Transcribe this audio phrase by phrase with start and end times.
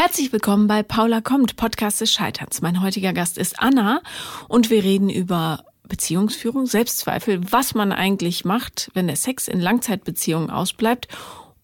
[0.00, 2.62] Herzlich willkommen bei Paula kommt, Podcast des Scheiterns.
[2.62, 4.00] Mein heutiger Gast ist Anna
[4.46, 10.50] und wir reden über Beziehungsführung, Selbstzweifel, was man eigentlich macht, wenn der Sex in Langzeitbeziehungen
[10.50, 11.08] ausbleibt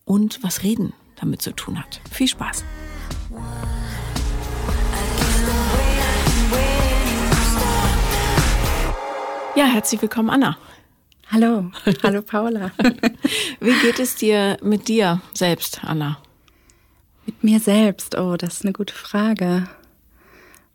[0.04, 2.00] und was Reden damit zu tun hat.
[2.10, 2.64] Viel Spaß.
[9.54, 10.58] Ja, herzlich willkommen, Anna.
[11.30, 11.70] Hallo,
[12.02, 12.72] hallo Paula.
[13.60, 16.18] Wie geht es dir mit dir selbst, Anna?
[17.26, 19.68] Mit mir selbst, oh, das ist eine gute Frage.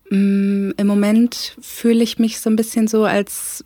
[0.10, 3.64] Mm, Im Moment fühle ich mich so ein bisschen so, als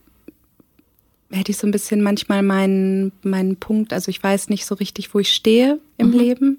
[1.31, 5.13] hätte ich so ein bisschen manchmal meinen, meinen Punkt, also ich weiß nicht so richtig,
[5.13, 6.17] wo ich stehe im mhm.
[6.17, 6.57] Leben.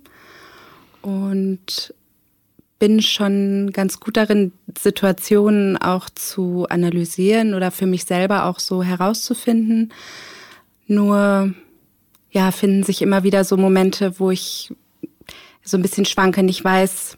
[1.03, 1.95] Und
[2.79, 8.83] bin schon ganz gut darin, Situationen auch zu analysieren oder für mich selber auch so
[8.83, 9.93] herauszufinden.
[10.87, 11.55] Nur,
[12.31, 14.75] ja, finden sich immer wieder so Momente, wo ich
[15.65, 17.17] so ein bisschen schwanke, nicht weiß,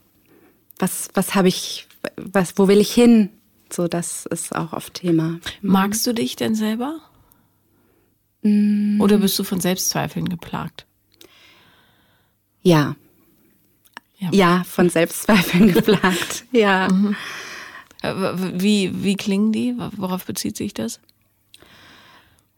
[0.79, 1.87] was, was habe ich,
[2.17, 3.31] was, wo will ich hin?
[3.71, 5.41] So, das ist auch oft Thema.
[5.61, 7.01] Magst du dich denn selber?
[8.43, 9.01] Mm.
[9.01, 10.87] Oder bist du von Selbstzweifeln geplagt?
[12.63, 12.95] Ja.
[14.19, 16.45] Ja, ja von Selbstzweifeln geplagt.
[16.53, 16.89] ja.
[16.91, 17.17] Mhm.
[18.03, 18.15] Äh,
[18.55, 19.75] wie, wie klingen die?
[19.97, 21.01] Worauf bezieht sich das?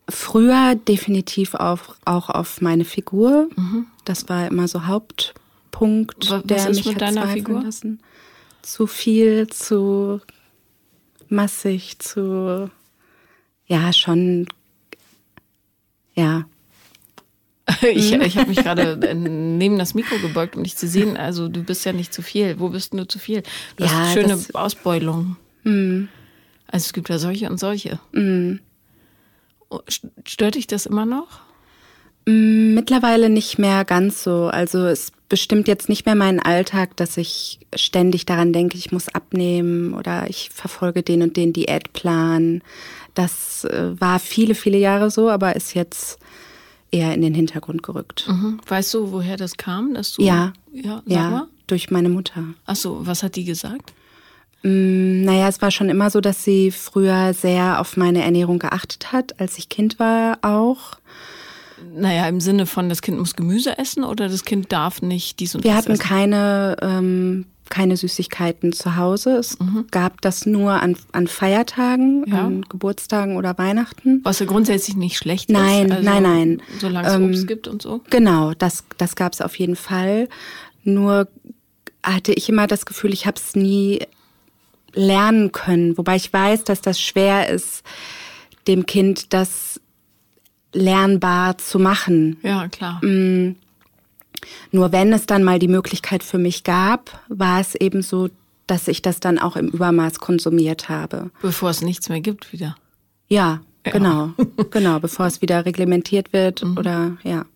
[0.09, 3.49] Früher definitiv auf, auch auf meine Figur.
[3.57, 3.87] Mhm.
[4.05, 5.35] Das war immer so Haupt,
[5.79, 7.63] Punkt, Was der mich mit deiner Figur?
[7.63, 8.01] lassen.
[8.63, 10.21] Zu viel, zu
[11.29, 12.69] massig, zu
[13.67, 14.49] ja schon
[16.15, 16.47] ja.
[17.83, 21.17] Ich, ich habe mich gerade neben das Mikro gebeugt, um dich zu sehen.
[21.17, 22.59] Also du bist ja nicht zu viel.
[22.59, 23.45] Wo bist du zu viel?
[23.77, 25.37] Du ja, hast schöne das, Ausbeulung.
[25.63, 26.05] Mm.
[26.67, 28.01] Also es gibt ja solche und solche.
[28.13, 28.57] Mm.
[30.27, 31.41] Stört dich das immer noch?
[32.27, 34.47] Mm, mittlerweile nicht mehr ganz so.
[34.47, 39.09] Also es bestimmt jetzt nicht mehr meinen Alltag, dass ich ständig daran denke, ich muss
[39.09, 42.63] abnehmen oder ich verfolge den und den Diätplan.
[43.15, 46.19] Das äh, war viele, viele Jahre so, aber ist jetzt
[46.91, 48.27] eher in den Hintergrund gerückt.
[48.29, 48.61] Mhm.
[48.67, 50.23] Weißt du, woher das kam, dass du?
[50.23, 52.43] Ja, ja, ja durch meine Mutter.
[52.67, 53.93] Ach so, was hat die gesagt?
[54.63, 59.13] Mm, naja, es war schon immer so, dass sie früher sehr auf meine Ernährung geachtet
[59.13, 60.99] hat, als ich Kind war auch.
[61.95, 65.55] Naja, im Sinne von, das Kind muss Gemüse essen oder das Kind darf nicht dies
[65.55, 66.03] und Wir das hatten essen?
[66.03, 69.37] keine, ähm, keine Süßigkeiten zu Hause.
[69.37, 69.87] Es mhm.
[69.91, 72.47] gab das nur an, an Feiertagen, ja.
[72.47, 74.21] an Geburtstagen oder Weihnachten.
[74.25, 75.93] Was ja grundsätzlich nicht schlecht nein, ist.
[75.93, 78.01] Also, nein, nein, Solange es ähm, Obst gibt und so.
[78.11, 80.29] Genau, das, das gab es auf jeden Fall.
[80.85, 81.29] Nur
[82.03, 84.01] hatte ich immer das Gefühl, ich habe es nie
[84.95, 85.99] lernen können.
[85.99, 87.83] Wobei ich weiß, dass das schwer ist,
[88.67, 89.81] dem Kind das
[90.73, 92.39] lernbar zu machen.
[92.43, 93.05] Ja, klar.
[93.05, 93.57] Mm.
[94.71, 98.29] Nur wenn es dann mal die Möglichkeit für mich gab, war es eben so,
[98.67, 101.31] dass ich das dann auch im Übermaß konsumiert habe.
[101.43, 102.77] Bevor es nichts mehr gibt wieder.
[103.29, 103.93] Ja, ja.
[103.93, 104.31] genau.
[104.71, 106.79] genau, bevor es wieder reglementiert wird mhm.
[106.79, 107.47] oder ja.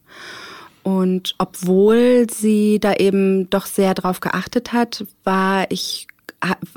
[0.82, 6.08] Und obwohl sie da eben doch sehr drauf geachtet hat, war ich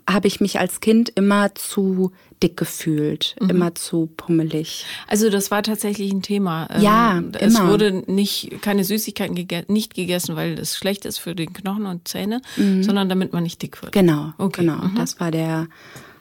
[0.10, 2.12] habe ich mich als Kind immer zu
[2.44, 3.50] dick gefühlt, mhm.
[3.50, 4.86] immer zu pummelig.
[5.08, 6.68] Also das war tatsächlich ein Thema.
[6.80, 7.70] Ja, ähm, es immer.
[7.70, 12.08] wurde nicht keine Süßigkeiten gege nicht gegessen, weil es schlecht ist für den Knochen und
[12.08, 12.84] Zähne, mhm.
[12.84, 13.94] sondern damit man nicht dick wird.
[13.94, 14.62] Genau, okay.
[14.62, 14.78] genau.
[14.78, 14.96] Mhm.
[14.96, 15.68] Das war der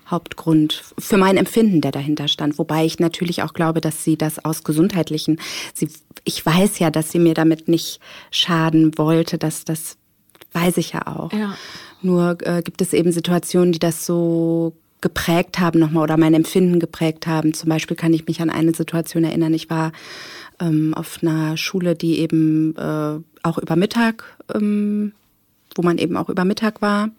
[0.06, 2.58] Hauptgrund für mein Empfinden, der dahinter stand.
[2.58, 5.40] Wobei ich natürlich auch glaube, dass sie das aus gesundheitlichen,
[5.72, 5.88] sie,
[6.24, 8.00] ich weiß ja, dass sie mir damit nicht
[8.30, 9.96] schaden wollte, dass das
[10.54, 11.32] weiß ich ja auch.
[11.32, 11.56] Ja.
[12.00, 16.80] Nur äh, gibt es eben Situationen, die das so geprägt haben nochmal oder mein Empfinden
[16.80, 17.52] geprägt haben.
[17.52, 19.52] Zum Beispiel kann ich mich an eine Situation erinnern.
[19.52, 19.92] Ich war
[20.60, 25.12] ähm, auf einer Schule, die eben äh, auch über Mittag, ähm,
[25.74, 27.10] wo man eben auch über Mittag war.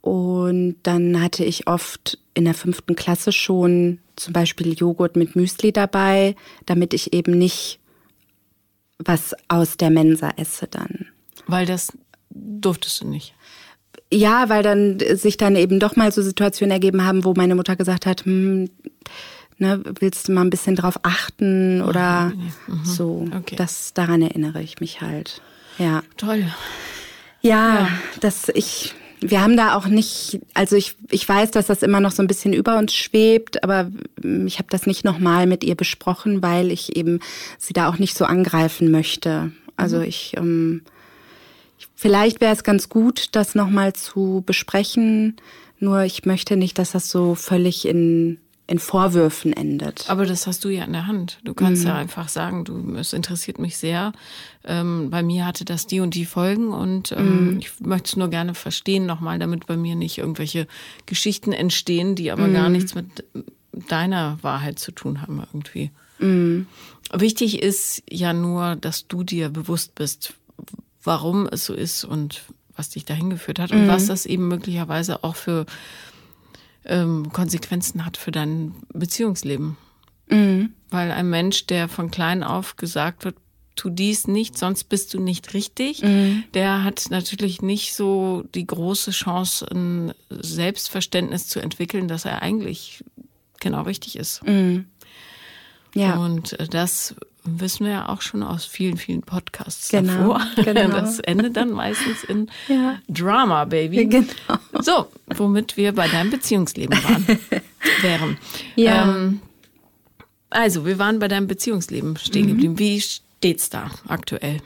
[0.00, 5.72] Und dann hatte ich oft in der fünften Klasse schon zum Beispiel Joghurt mit Müsli
[5.72, 7.78] dabei, damit ich eben nicht
[8.98, 11.06] was aus der Mensa esse dann.
[11.46, 11.92] Weil das
[12.36, 13.34] durftest du nicht.
[14.12, 17.76] Ja, weil dann sich dann eben doch mal so Situationen ergeben haben, wo meine Mutter
[17.76, 18.70] gesagt hat, hm,
[19.58, 22.32] ne, willst du mal ein bisschen drauf achten oder
[22.66, 22.84] mhm.
[22.84, 23.28] so.
[23.36, 23.56] Okay.
[23.56, 25.42] Das daran erinnere ich mich halt.
[25.78, 26.02] Ja.
[26.16, 26.44] Toll.
[27.40, 27.88] Ja, ja,
[28.20, 32.10] dass ich wir haben da auch nicht, also ich, ich weiß, dass das immer noch
[32.10, 33.90] so ein bisschen über uns schwebt, aber
[34.44, 37.20] ich habe das nicht nochmal mit ihr besprochen, weil ich eben
[37.58, 39.52] sie da auch nicht so angreifen möchte.
[39.76, 40.04] Also mhm.
[40.04, 40.82] ich ähm,
[41.94, 45.36] Vielleicht wäre es ganz gut, das nochmal zu besprechen.
[45.78, 48.38] Nur ich möchte nicht, dass das so völlig in
[48.68, 50.06] in Vorwürfen endet.
[50.08, 51.38] Aber das hast du ja in der Hand.
[51.44, 51.88] Du kannst mhm.
[51.88, 54.12] ja einfach sagen, du, es interessiert mich sehr.
[54.64, 57.58] Ähm, bei mir hatte das die und die Folgen und ähm, mhm.
[57.60, 60.66] ich möchte es nur gerne verstehen nochmal, damit bei mir nicht irgendwelche
[61.06, 62.54] Geschichten entstehen, die aber mhm.
[62.54, 63.24] gar nichts mit
[63.88, 65.92] deiner Wahrheit zu tun haben irgendwie.
[66.18, 66.66] Mhm.
[67.12, 70.34] Wichtig ist ja nur, dass du dir bewusst bist,
[71.06, 72.42] warum es so ist und
[72.74, 73.88] was dich dahin geführt hat und mhm.
[73.88, 75.66] was das eben möglicherweise auch für
[76.84, 79.76] ähm, Konsequenzen hat für dein Beziehungsleben.
[80.28, 80.74] Mhm.
[80.90, 83.36] Weil ein Mensch, der von klein auf gesagt wird,
[83.76, 86.44] tu dies nicht, sonst bist du nicht richtig, mhm.
[86.54, 93.04] der hat natürlich nicht so die große Chance, ein Selbstverständnis zu entwickeln, dass er eigentlich
[93.60, 94.42] genau richtig ist.
[94.46, 94.86] Mhm.
[95.94, 96.16] Ja.
[96.16, 97.14] Und äh, das
[97.46, 100.40] wissen wir ja auch schon aus vielen, vielen Podcasts genau, davor.
[100.64, 100.88] Genau.
[100.88, 102.98] Das endet dann meistens in ja.
[103.08, 104.06] Drama, Baby.
[104.16, 104.26] Genau.
[104.80, 107.26] So, womit wir bei deinem Beziehungsleben waren,
[108.02, 108.38] wären.
[108.74, 109.16] Ja.
[109.16, 109.40] Ähm,
[110.50, 112.50] also, wir waren bei deinem Beziehungsleben stehen mhm.
[112.50, 112.78] geblieben.
[112.78, 114.60] Wie steht's da aktuell?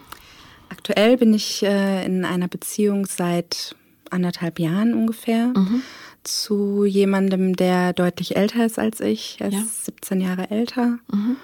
[0.68, 3.74] Aktuell bin ich äh, in einer Beziehung seit
[4.10, 5.48] anderthalb Jahren ungefähr.
[5.48, 5.82] Mhm.
[6.22, 9.36] Zu jemandem, der deutlich älter ist als ich.
[9.40, 9.62] Er ist ja.
[9.84, 10.98] 17 Jahre älter.
[11.10, 11.36] Mhm.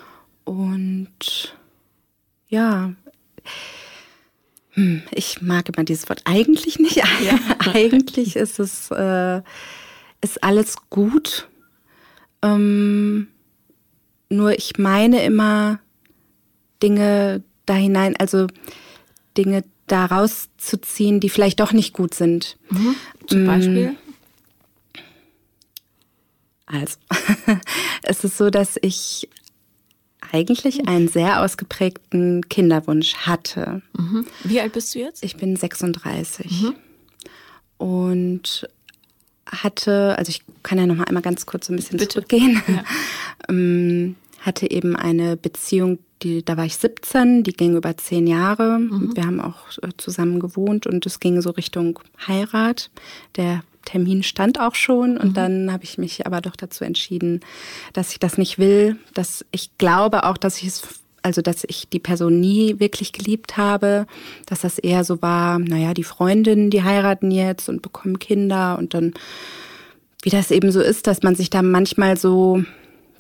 [0.47, 1.57] Und
[2.49, 2.95] ja,
[4.71, 6.97] hm, ich mag immer dieses Wort eigentlich nicht.
[6.97, 7.05] Ja.
[7.75, 9.43] eigentlich ist es äh,
[10.21, 11.49] ist alles gut.
[12.43, 13.27] Ähm,
[14.29, 15.81] nur ich meine immer
[16.81, 18.47] Dinge da hinein, also
[19.37, 22.57] Dinge daraus zu ziehen, die vielleicht doch nicht gut sind.
[22.71, 22.95] Mhm.
[23.27, 23.47] Zum mm.
[23.47, 23.97] Beispiel?
[26.67, 26.99] Also,
[28.03, 29.29] es ist so, dass ich
[30.33, 33.83] eigentlich einen sehr ausgeprägten Kinderwunsch hatte.
[33.97, 34.27] Mhm.
[34.45, 35.23] Wie alt bist du jetzt?
[35.23, 36.63] Ich bin 36.
[36.63, 36.75] Mhm.
[37.79, 38.69] Und
[39.47, 42.15] hatte, also ich kann ja noch mal einmal ganz kurz so ein bisschen Bitte.
[42.15, 42.63] zurückgehen.
[42.67, 42.85] Ja.
[43.49, 48.79] ähm, hatte eben eine Beziehung, die, da war ich 17, die ging über zehn Jahre.
[48.79, 49.15] Mhm.
[49.15, 52.91] Wir haben auch äh, zusammen gewohnt und es ging so Richtung Heirat.
[53.37, 55.35] Der Termin stand auch schon und mhm.
[55.35, 57.41] dann habe ich mich aber doch dazu entschieden,
[57.95, 60.83] dass ich das nicht will, dass ich glaube auch, dass ich es
[61.23, 64.07] also dass ich die Person nie wirklich geliebt habe,
[64.47, 68.95] dass das eher so war, naja, die Freundinnen, die heiraten jetzt und bekommen Kinder und
[68.95, 69.13] dann,
[70.23, 72.63] wie das eben so ist, dass man sich da manchmal so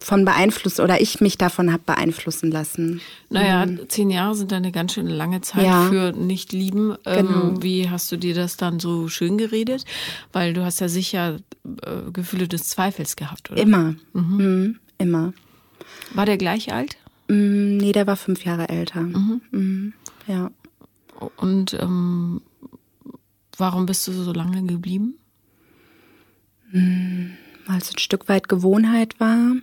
[0.00, 3.00] von beeinflusst oder ich mich davon habe beeinflussen lassen.
[3.30, 3.88] Naja, mhm.
[3.88, 5.88] zehn Jahre sind eine ganz schön lange Zeit ja.
[5.88, 6.96] für nicht lieben.
[7.04, 7.62] Ähm, genau.
[7.62, 9.84] wie hast du dir das dann so schön geredet?
[10.32, 11.38] Weil du hast ja sicher
[11.82, 13.60] äh, Gefühle des Zweifels gehabt, oder?
[13.60, 13.94] Immer.
[14.12, 14.36] Mhm.
[14.36, 14.78] Mhm.
[14.98, 15.32] Immer.
[16.14, 16.96] War der gleich alt?
[17.28, 19.00] Mm, nee, der war fünf Jahre älter.
[19.00, 19.40] Mhm.
[19.50, 19.92] Mhm.
[20.26, 20.50] Ja.
[21.36, 22.42] Und ähm,
[23.56, 25.18] warum bist du so lange geblieben?
[26.70, 27.30] Mm,
[27.66, 29.56] weil es ein Stück weit Gewohnheit war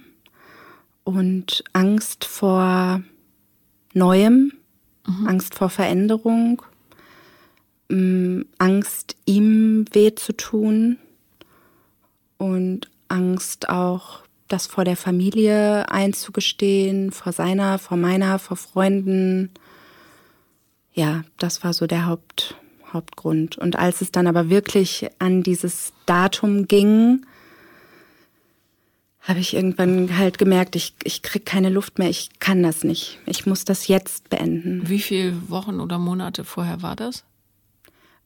[1.04, 3.02] und Angst vor
[3.94, 4.54] Neuem,
[5.06, 5.28] mhm.
[5.28, 6.62] Angst vor Veränderung,
[7.90, 10.98] ähm, Angst, ihm weh zu tun
[12.38, 19.52] und Angst auch, das vor der Familie einzugestehen, vor seiner, vor meiner, vor Freunden.
[20.94, 22.56] Ja, das war so der Haupt,
[22.92, 23.58] Hauptgrund.
[23.58, 27.26] Und als es dann aber wirklich an dieses Datum ging,
[29.24, 33.20] habe ich irgendwann halt gemerkt, ich, ich krieg keine Luft mehr, ich kann das nicht.
[33.26, 34.88] Ich muss das jetzt beenden.
[34.88, 37.24] Wie viele Wochen oder Monate vorher war das?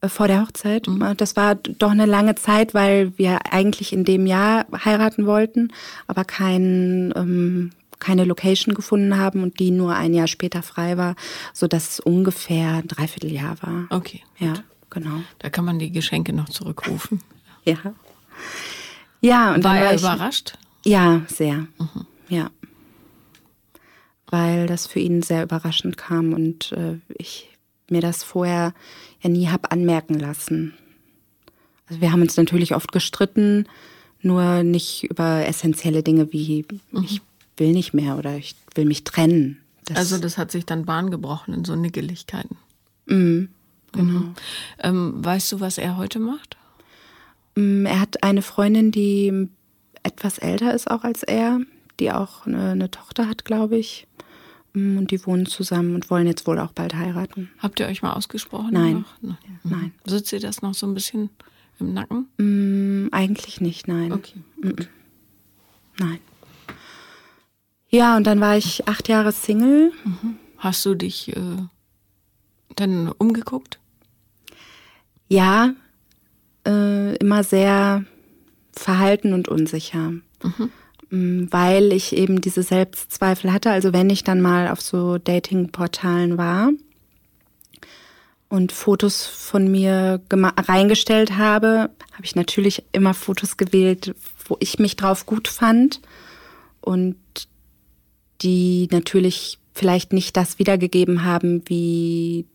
[0.02, 0.88] Äh, vor der Hochzeit.
[0.88, 1.16] Mhm.
[1.18, 5.72] Das war doch eine lange Zeit, weil wir eigentlich in dem Jahr heiraten wollten,
[6.08, 11.16] aber kein, ähm, keine Location gefunden haben und die nur ein Jahr später frei war,
[11.54, 13.86] so dass es ungefähr ein Dreivierteljahr war.
[13.92, 14.22] Okay.
[14.40, 14.56] Ja,
[14.90, 15.22] genau.
[15.38, 17.22] Da kann man die Geschenke noch zurückrufen.
[17.66, 17.78] ja.
[19.20, 20.58] Ja, und war er war überrascht?
[20.88, 21.68] Ja, sehr.
[21.80, 22.06] Mhm.
[22.30, 22.50] Ja.
[24.28, 27.50] Weil das für ihn sehr überraschend kam und äh, ich
[27.90, 28.74] mir das vorher
[29.22, 30.74] ja nie habe anmerken lassen.
[31.88, 33.66] Also wir haben uns natürlich oft gestritten,
[34.22, 37.04] nur nicht über essentielle Dinge wie mhm.
[37.04, 37.22] ich
[37.58, 39.60] will nicht mehr oder ich will mich trennen.
[39.86, 42.58] Das also das hat sich dann Bahn gebrochen in so Nickeligkeiten.
[43.06, 43.50] Mhm,
[43.92, 44.20] genau.
[44.20, 44.36] Mhm.
[44.80, 46.58] Ähm, weißt du, was er heute macht?
[47.56, 49.50] Mm, er hat eine Freundin, die
[50.08, 51.60] etwas älter ist auch als er,
[52.00, 54.08] die auch eine, eine Tochter hat, glaube ich.
[54.74, 57.50] Mm, und die wohnen zusammen und wollen jetzt wohl auch bald heiraten.
[57.60, 58.70] Habt ihr euch mal ausgesprochen?
[58.72, 59.06] Nein.
[59.22, 59.38] Nein.
[59.64, 59.72] Mhm.
[59.72, 59.92] nein.
[60.06, 61.30] Sitzt ihr das noch so ein bisschen
[61.80, 62.28] im Nacken?
[62.38, 64.12] Mm, eigentlich nicht, nein.
[64.12, 64.40] Okay.
[64.62, 64.72] Mm
[66.00, 66.20] nein.
[67.90, 69.92] Ja, und dann war ich acht Jahre Single.
[70.04, 70.38] Mhm.
[70.58, 71.58] Hast du dich äh,
[72.76, 73.80] dann umgeguckt?
[75.28, 75.74] Ja,
[76.66, 78.06] äh, immer sehr
[78.78, 80.14] verhalten und unsicher.
[80.44, 80.70] Mhm.
[81.10, 83.72] mm, weil ich eben diese Selbstzweifel hatte.
[83.72, 86.72] Also wenn ich dann mal auf so Dating-Portalen war
[88.50, 94.16] und Fotos von mir reingestellt habe, habe ich natürlich immer Fotos gewählt,
[94.48, 96.02] wo ich mich drauf gut fand
[96.82, 97.18] und
[98.42, 102.46] die natürlich vielleicht nicht das wiedergegeben haben, wie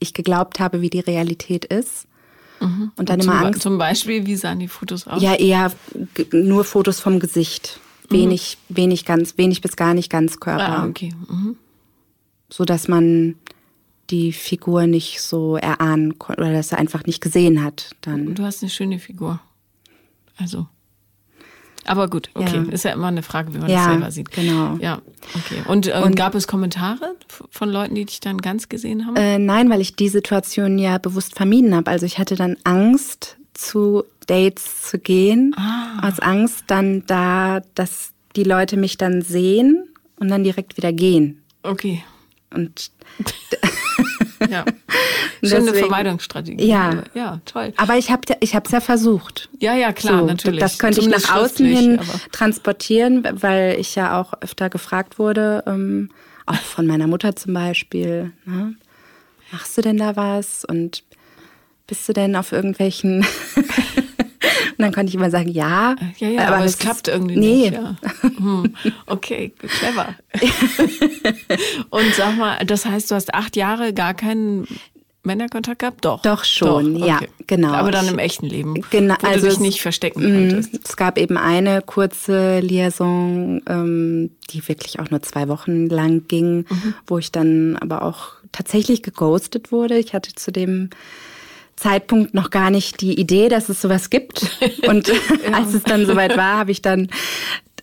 [0.00, 2.06] ich geglaubt habe, wie die Realität ist.
[2.64, 2.92] Mhm.
[2.96, 3.62] Und dann und immer zum, Angst.
[3.62, 5.22] Zum Beispiel, wie sahen die Fotos aus?
[5.22, 5.72] Ja, eher
[6.32, 7.80] nur Fotos vom Gesicht.
[8.10, 8.76] Wenig, mhm.
[8.76, 10.80] wenig ganz, wenig bis gar nicht ganz Körper.
[10.80, 11.12] Ah, okay.
[11.28, 11.56] Mhm.
[12.50, 13.36] So dass man
[14.10, 17.96] die Figur nicht so erahnen konnte oder dass er einfach nicht gesehen hat.
[18.02, 18.34] Dann.
[18.34, 19.40] Du hast eine schöne Figur.
[20.36, 20.66] Also.
[21.86, 22.64] Aber gut, okay.
[22.66, 22.72] Ja.
[22.72, 24.30] Ist ja immer eine Frage, wie man ja, das selber sieht.
[24.32, 24.76] Genau.
[24.80, 25.00] Ja,
[25.34, 25.62] okay.
[25.66, 27.14] Und, äh, und, gab es Kommentare
[27.50, 29.16] von Leuten, die dich dann ganz gesehen haben?
[29.16, 31.90] Äh, nein, weil ich die Situation ja bewusst vermieden habe.
[31.90, 35.54] Also ich hatte dann Angst, zu Dates zu gehen.
[35.56, 36.08] Ah.
[36.08, 41.42] Aus Angst dann da, dass die Leute mich dann sehen und dann direkt wieder gehen.
[41.62, 42.02] Okay.
[42.52, 42.90] Und
[44.50, 44.64] ja.
[45.42, 46.64] Schöne Deswegen, Vermeidungsstrategie.
[46.66, 47.02] Ja.
[47.14, 47.72] Ja, toll.
[47.76, 49.48] Aber ich habe ich es ja versucht.
[49.60, 50.60] Ja, ja, klar, so, natürlich.
[50.60, 52.00] Das könnte ich nach außen hin
[52.32, 56.10] transportieren, weil ich ja auch öfter gefragt wurde, ähm,
[56.46, 58.32] auch von meiner Mutter zum Beispiel.
[58.44, 58.74] Ne?
[59.52, 60.64] Machst du denn da was?
[60.64, 61.04] Und
[61.86, 63.26] bist du denn auf irgendwelchen
[64.76, 65.96] Und dann konnte ich immer sagen, ja.
[66.18, 67.70] Ja, ja, aber, aber es klappt irgendwie nee.
[67.70, 67.72] nicht.
[67.72, 67.96] Ja.
[68.22, 68.74] Hm.
[69.06, 70.14] Okay, clever.
[71.90, 74.66] Und sag mal, das heißt, du hast acht Jahre gar keinen
[75.24, 76.04] Männerkontakt gehabt?
[76.04, 76.22] Doch.
[76.22, 77.08] Doch schon, Doch, okay.
[77.08, 77.72] ja, genau.
[77.72, 78.74] Aber dann im echten Leben.
[78.90, 80.86] Genau, wo also du dich nicht verstecken mm, konntest.
[80.86, 86.66] Es gab eben eine kurze Liaison, ähm, die wirklich auch nur zwei Wochen lang ging,
[86.68, 86.94] mhm.
[87.06, 89.98] wo ich dann aber auch tatsächlich geghostet wurde.
[89.98, 90.90] Ich hatte zu dem
[91.76, 94.58] Zeitpunkt noch gar nicht die Idee, dass es sowas gibt.
[94.86, 95.14] Und ja.
[95.52, 97.08] als es dann soweit war, habe ich dann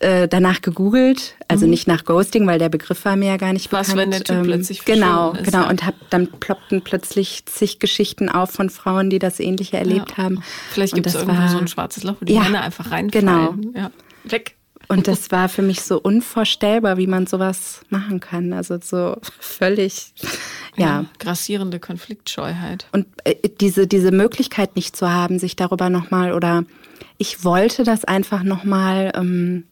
[0.02, 1.70] äh, danach gegoogelt, also mhm.
[1.70, 4.00] nicht nach Ghosting, weil der Begriff war mir ja gar nicht Was, bekannt.
[4.00, 5.62] wenn der Typ ähm, plötzlich Genau, ist, genau.
[5.62, 5.70] Ja.
[5.70, 10.24] Und hab, dann ploppten plötzlich zig Geschichten auf von Frauen, die das Ähnliche erlebt ja.
[10.24, 10.42] haben.
[10.70, 13.10] Vielleicht gibt es irgendwo war, so ein schwarzes Loch, wo die Männer einfach reinfallen.
[13.10, 13.54] Genau.
[13.80, 13.90] Ja.
[14.24, 14.56] Weg.
[14.88, 18.52] Und das war für mich so unvorstellbar, wie man sowas machen kann.
[18.52, 20.12] Also so völlig,
[20.76, 20.86] ja.
[20.86, 22.86] ja grassierende Konfliktscheuheit.
[22.92, 26.64] Und äh, diese, diese Möglichkeit nicht zu haben, sich darüber nochmal oder
[27.18, 29.64] ich wollte das einfach nochmal ähm,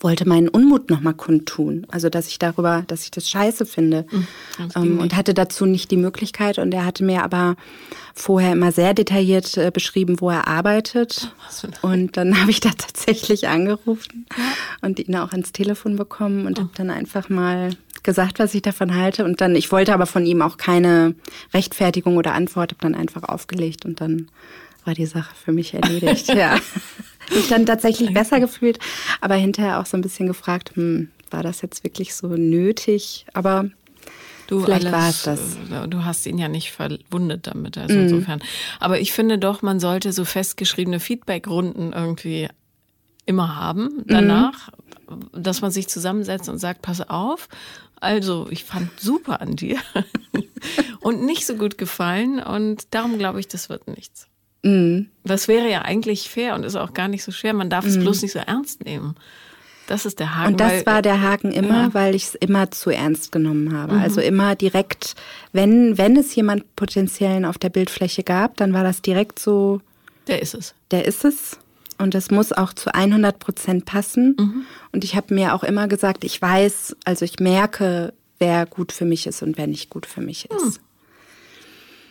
[0.00, 1.86] wollte meinen Unmut nochmal kundtun.
[1.90, 4.06] Also, dass ich darüber, dass ich das scheiße finde.
[4.10, 4.26] Mhm,
[4.76, 6.58] ähm, und hatte dazu nicht die Möglichkeit.
[6.58, 7.56] Und er hatte mir aber
[8.14, 11.32] vorher immer sehr detailliert äh, beschrieben, wo er arbeitet.
[11.82, 14.26] Und dann habe ich da tatsächlich angerufen
[14.82, 16.62] und ihn auch ans Telefon bekommen und oh.
[16.62, 17.70] habe dann einfach mal
[18.02, 19.24] gesagt, was ich davon halte.
[19.24, 21.14] Und dann, ich wollte aber von ihm auch keine
[21.54, 24.28] Rechtfertigung oder Antwort, habe dann einfach aufgelegt und dann
[24.84, 26.28] war die Sache für mich erledigt.
[26.34, 26.58] ja
[27.34, 28.78] mich dann tatsächlich besser gefühlt,
[29.20, 33.26] aber hinterher auch so ein bisschen gefragt, hm, war das jetzt wirklich so nötig?
[33.32, 33.70] Aber
[34.46, 35.58] Du Vielleicht war es das.
[35.70, 37.98] Äh, du hast ihn ja nicht verwundet damit, also mm.
[38.04, 38.40] insofern.
[38.80, 42.48] Aber ich finde doch, man sollte so festgeschriebene Feedbackrunden irgendwie
[43.26, 44.70] immer haben danach,
[45.06, 45.42] mm.
[45.42, 47.50] dass man sich zusammensetzt und sagt, pass auf,
[48.00, 49.78] also ich fand super an dir
[51.00, 54.26] und nicht so gut gefallen und darum glaube ich, das wird nichts.
[54.62, 55.08] Mhm.
[55.24, 57.54] Das wäre ja eigentlich fair und ist auch gar nicht so schwer.
[57.54, 58.02] Man darf es mhm.
[58.02, 59.14] bloß nicht so ernst nehmen.
[59.86, 60.52] Das ist der Haken.
[60.52, 61.94] Und das weil, war der Haken immer, ja.
[61.94, 63.94] weil ich es immer zu ernst genommen habe.
[63.94, 64.02] Mhm.
[64.02, 65.14] Also immer direkt,
[65.52, 69.80] wenn, wenn es jemand potenziellen auf der Bildfläche gab, dann war das direkt so.
[70.26, 70.74] Der ist es.
[70.90, 71.58] Der ist es.
[71.98, 74.36] Und es muss auch zu 100 Prozent passen.
[74.38, 74.64] Mhm.
[74.92, 79.04] Und ich habe mir auch immer gesagt, ich weiß, also ich merke, wer gut für
[79.04, 80.80] mich ist und wer nicht gut für mich ist.
[80.80, 80.88] Mhm.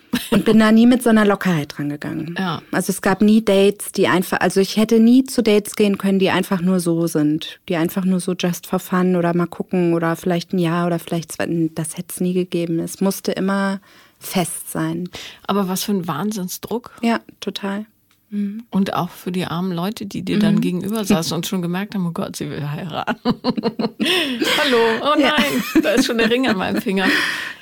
[0.32, 2.36] Und bin da nie mit so einer Lockerheit rangegangen.
[2.38, 2.62] Ja.
[2.72, 6.18] Also es gab nie Dates, die einfach, also ich hätte nie zu Dates gehen können,
[6.18, 7.60] die einfach nur so sind.
[7.68, 11.00] Die einfach nur so just for fun oder mal gucken oder vielleicht ein Jahr oder
[11.00, 11.70] vielleicht zwei.
[11.76, 12.80] Das hätte es nie gegeben.
[12.80, 13.82] Es musste immer
[14.20, 15.10] fest sein.
[15.46, 16.94] Aber was für ein Wahnsinnsdruck.
[17.02, 17.86] Ja, total.
[18.30, 18.66] Mhm.
[18.72, 20.62] Und auch für die armen Leute, die dir dann mhm.
[20.62, 23.18] gegenüber saßen und schon gemerkt haben, oh Gott, sie will heiraten.
[23.24, 25.82] Hallo, oh nein, ja.
[25.82, 27.08] da ist schon der Ring an meinem Finger.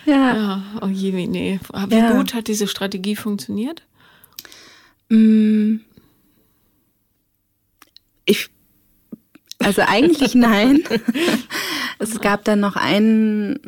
[0.05, 0.35] Ja.
[0.35, 1.59] ja oh je, nee.
[1.87, 2.13] Wie ja.
[2.13, 3.83] gut hat diese Strategie funktioniert?
[5.09, 5.77] Mm.
[8.25, 8.49] Ich,
[9.59, 10.83] also eigentlich nein.
[11.99, 13.59] es gab dann noch ein,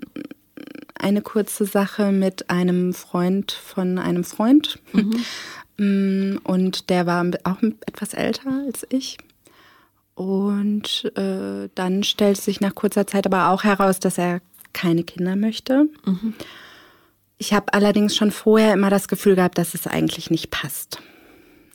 [0.95, 4.79] eine kurze Sache mit einem Freund von einem Freund.
[4.93, 5.23] Mhm.
[5.77, 9.17] Mm, und der war auch etwas älter als ich.
[10.15, 14.41] Und äh, dann stellt sich nach kurzer Zeit aber auch heraus, dass er
[14.73, 15.89] keine Kinder möchte.
[16.05, 16.33] Mhm.
[17.37, 21.01] Ich habe allerdings schon vorher immer das Gefühl gehabt, dass es eigentlich nicht passt.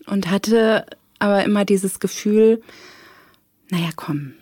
[0.06, 0.86] Und hatte
[1.20, 2.60] aber immer dieses Gefühl,
[3.70, 4.34] naja, komm,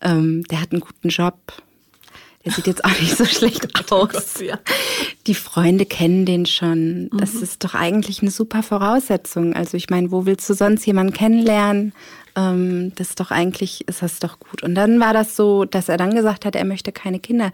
[0.00, 1.36] Ähm, der hat einen guten Job.
[2.48, 4.08] Der sieht jetzt auch nicht so schlecht oh aus.
[4.08, 4.58] Gott, ja.
[5.26, 7.10] Die Freunde kennen den schon.
[7.12, 7.42] Das mhm.
[7.42, 9.52] ist doch eigentlich eine super Voraussetzung.
[9.54, 11.92] Also ich meine, wo willst du sonst jemanden kennenlernen?
[12.36, 14.62] Ähm, das ist doch eigentlich, ist das doch gut.
[14.62, 17.52] Und dann war das so, dass er dann gesagt hat, er möchte keine Kinder.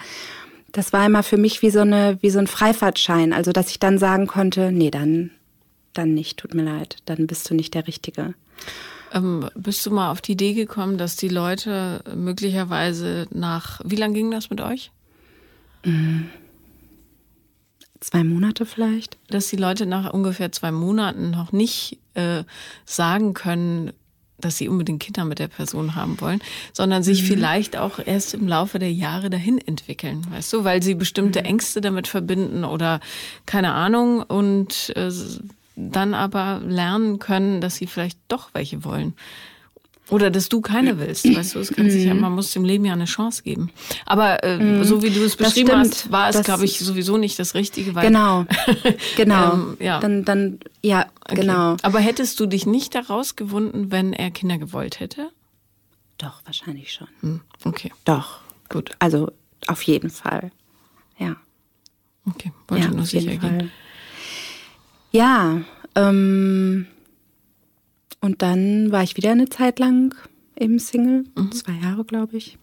[0.71, 3.33] Das war immer für mich wie so eine, wie so ein Freifahrtschein.
[3.33, 5.31] Also dass ich dann sagen konnte, nee, dann,
[5.93, 8.35] dann nicht, tut mir leid, dann bist du nicht der Richtige.
[9.13, 14.15] Ähm, bist du mal auf die Idee gekommen, dass die Leute möglicherweise nach, wie lange
[14.15, 14.91] ging das mit euch?
[15.85, 16.29] Mhm.
[18.01, 19.17] Zwei Monate vielleicht.
[19.29, 22.45] Dass die Leute nach ungefähr zwei Monaten noch nicht äh,
[22.85, 23.93] sagen können,
[24.39, 26.41] dass sie unbedingt Kinder mit der Person haben wollen,
[26.73, 27.27] sondern sich mhm.
[27.27, 31.47] vielleicht auch erst im Laufe der Jahre dahin entwickeln, weißt du, weil sie bestimmte mhm.
[31.47, 33.01] Ängste damit verbinden oder
[33.47, 35.11] keine Ahnung und äh,
[35.77, 39.15] dann aber lernen können, dass sie vielleicht doch welche wollen.
[40.11, 42.21] Oder dass du keine willst, weißt du, es kann sich ja, mhm.
[42.21, 43.71] man muss dem Leben ja eine Chance geben.
[44.05, 44.85] Aber äh, mhm.
[44.85, 47.95] so wie du es beschrieben hast, war es, glaube ich, sowieso nicht das Richtige.
[47.95, 48.45] Weil, genau,
[49.17, 49.55] genau.
[49.55, 50.01] ähm, ja.
[50.01, 51.41] Dann, dann, ja, okay.
[51.41, 51.77] genau.
[51.81, 55.31] Aber hättest du dich nicht daraus gewunden, wenn er Kinder gewollt hätte?
[56.19, 57.09] Doch, wahrscheinlich schon.
[57.21, 57.91] Hm, okay.
[58.05, 58.41] Doch.
[58.69, 58.91] Gut.
[58.99, 59.33] Also
[59.69, 60.53] auf jeden Fall.
[61.19, 61.37] Ja.
[62.27, 63.71] Okay, wollte ja, nur sicher gehen.
[65.15, 65.63] Ja,
[65.95, 66.87] ähm,
[68.21, 70.13] und dann war ich wieder eine Zeit lang
[70.59, 71.53] eben Single, mhm.
[71.53, 72.59] zwei Jahre, glaube ich.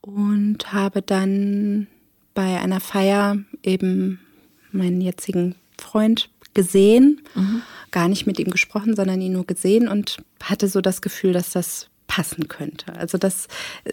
[0.00, 1.86] Und habe dann
[2.34, 4.18] bei einer Feier eben
[4.72, 7.62] meinen jetzigen Freund gesehen, mhm.
[7.92, 11.50] gar nicht mit ihm gesprochen, sondern ihn nur gesehen und hatte so das Gefühl, dass
[11.50, 12.94] das passen könnte.
[12.94, 13.46] Also das
[13.84, 13.92] äh,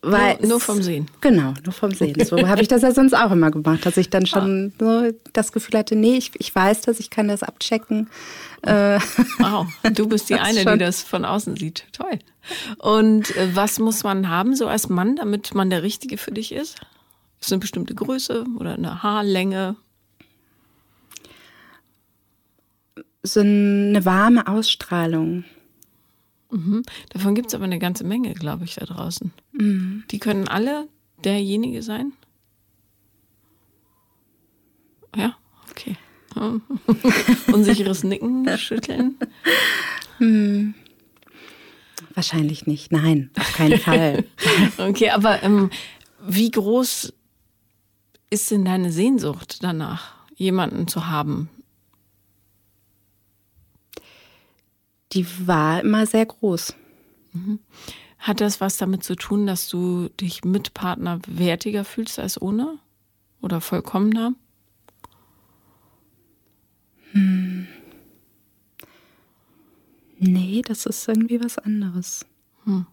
[0.00, 1.06] war nur, nur vom Sehen.
[1.20, 2.24] Genau, nur vom Sehen.
[2.24, 5.10] So habe ich das ja sonst auch immer gemacht, dass ich dann schon ah.
[5.10, 8.08] so das Gefühl hatte, nee, ich, ich weiß das, ich kann das abchecken.
[8.62, 8.98] Äh,
[9.38, 11.84] wow, du bist die eine, die das von außen sieht.
[11.92, 12.18] Toll.
[12.78, 16.52] Und äh, was muss man haben so als Mann, damit man der Richtige für dich
[16.52, 16.80] ist?
[17.38, 19.76] Ist eine bestimmte Größe oder eine Haarlänge?
[23.22, 25.44] So eine warme Ausstrahlung.
[26.50, 26.82] Mhm.
[27.10, 29.32] Davon gibt es aber eine ganze Menge, glaube ich, da draußen.
[29.52, 30.04] Mhm.
[30.10, 30.88] Die können alle
[31.24, 32.12] derjenige sein?
[35.16, 35.36] Ja,
[35.70, 35.96] okay.
[37.52, 39.16] Unsicheres Nicken, schütteln.
[40.18, 40.74] Hm.
[42.14, 42.92] Wahrscheinlich nicht.
[42.92, 44.24] Nein, auf keinen Fall.
[44.78, 45.70] okay, aber ähm,
[46.26, 47.12] wie groß
[48.30, 51.48] ist denn deine Sehnsucht danach, jemanden zu haben,
[55.18, 56.74] die war immer sehr groß.
[57.32, 57.58] Mhm.
[58.18, 62.78] Hat das was damit zu tun, dass du dich mit Partner wertiger fühlst als ohne?
[63.40, 64.34] Oder vollkommener?
[67.12, 67.66] Hm.
[70.20, 72.26] Nee, das ist irgendwie was anderes.
[72.64, 72.86] Hm.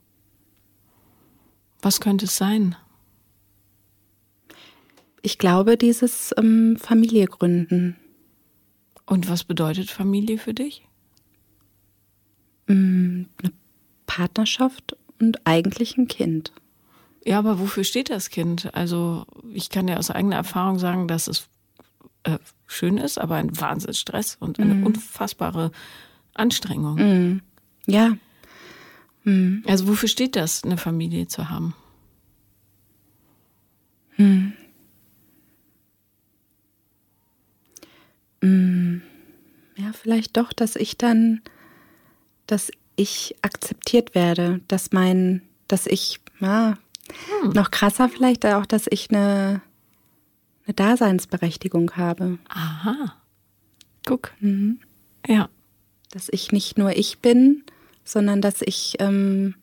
[1.82, 2.76] Was könnte es sein?
[5.22, 7.98] Ich glaube, dieses ähm, Familie gründen.
[9.06, 10.88] Und was bedeutet Familie für dich?
[12.68, 13.54] Mm, eine
[14.06, 16.52] Partnerschaft und eigentlich ein Kind.
[17.24, 18.74] Ja, aber wofür steht das Kind?
[18.76, 21.48] Also ich kann ja aus eigener Erfahrung sagen, dass es
[22.24, 24.86] äh, schön ist, aber ein Wahnsinnsstress und eine mm.
[24.86, 25.72] unfassbare
[26.34, 26.96] Anstrengung.
[26.96, 27.42] Mm.
[27.88, 28.18] Ja.
[29.24, 29.64] Mm.
[29.68, 31.74] Also wofür steht das, eine Familie zu haben?
[34.18, 34.52] Mm.
[39.78, 41.42] Ja, vielleicht doch, dass ich dann
[42.48, 46.78] dass ich akzeptiert werde, dass mein, dass ich, ja,
[47.42, 47.52] hm.
[47.52, 49.62] noch krasser vielleicht auch, dass ich eine,
[50.66, 52.40] eine Daseinsberechtigung habe.
[52.50, 53.16] Aha.
[54.06, 54.34] Guck.
[54.40, 54.80] Mhm.
[55.28, 55.50] Ja.
[56.12, 57.64] Dass ich nicht nur ich bin,
[58.04, 59.56] sondern dass ich ähm,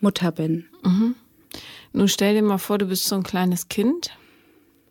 [0.00, 0.66] Mutter bin.
[0.84, 1.14] Mhm.
[1.92, 4.16] Nun stell dir mal vor, du bist so ein kleines Kind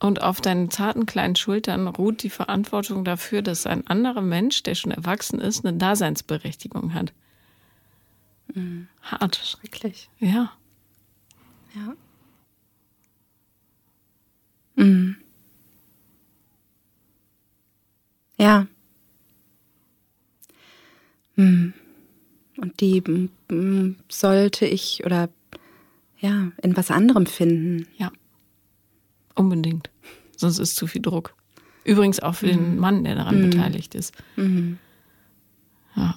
[0.02, 4.74] und auf deinen zarten kleinen Schultern ruht die Verantwortung dafür, dass ein anderer Mensch, der
[4.74, 7.14] schon erwachsen ist, eine Daseinsberechtigung hat.
[8.56, 8.88] Mhm.
[9.04, 9.36] Hart.
[9.36, 10.10] Schrecklich.
[10.20, 10.52] Ja.
[11.76, 11.96] Ja.
[14.76, 15.18] Mhm.
[18.40, 18.66] Ja.
[21.36, 21.74] Mhm.
[22.58, 23.30] Und die
[24.10, 25.30] sollte ich oder
[26.20, 27.88] ja, in was anderem finden.
[27.98, 28.12] Ja.
[29.36, 29.91] Unbedingt.
[30.42, 31.36] Sonst ist zu viel Druck.
[31.84, 32.52] Übrigens auch für mhm.
[32.52, 33.50] den Mann, der daran mhm.
[33.52, 34.14] beteiligt ist.
[34.36, 34.80] Mhm.
[35.96, 36.16] Ja.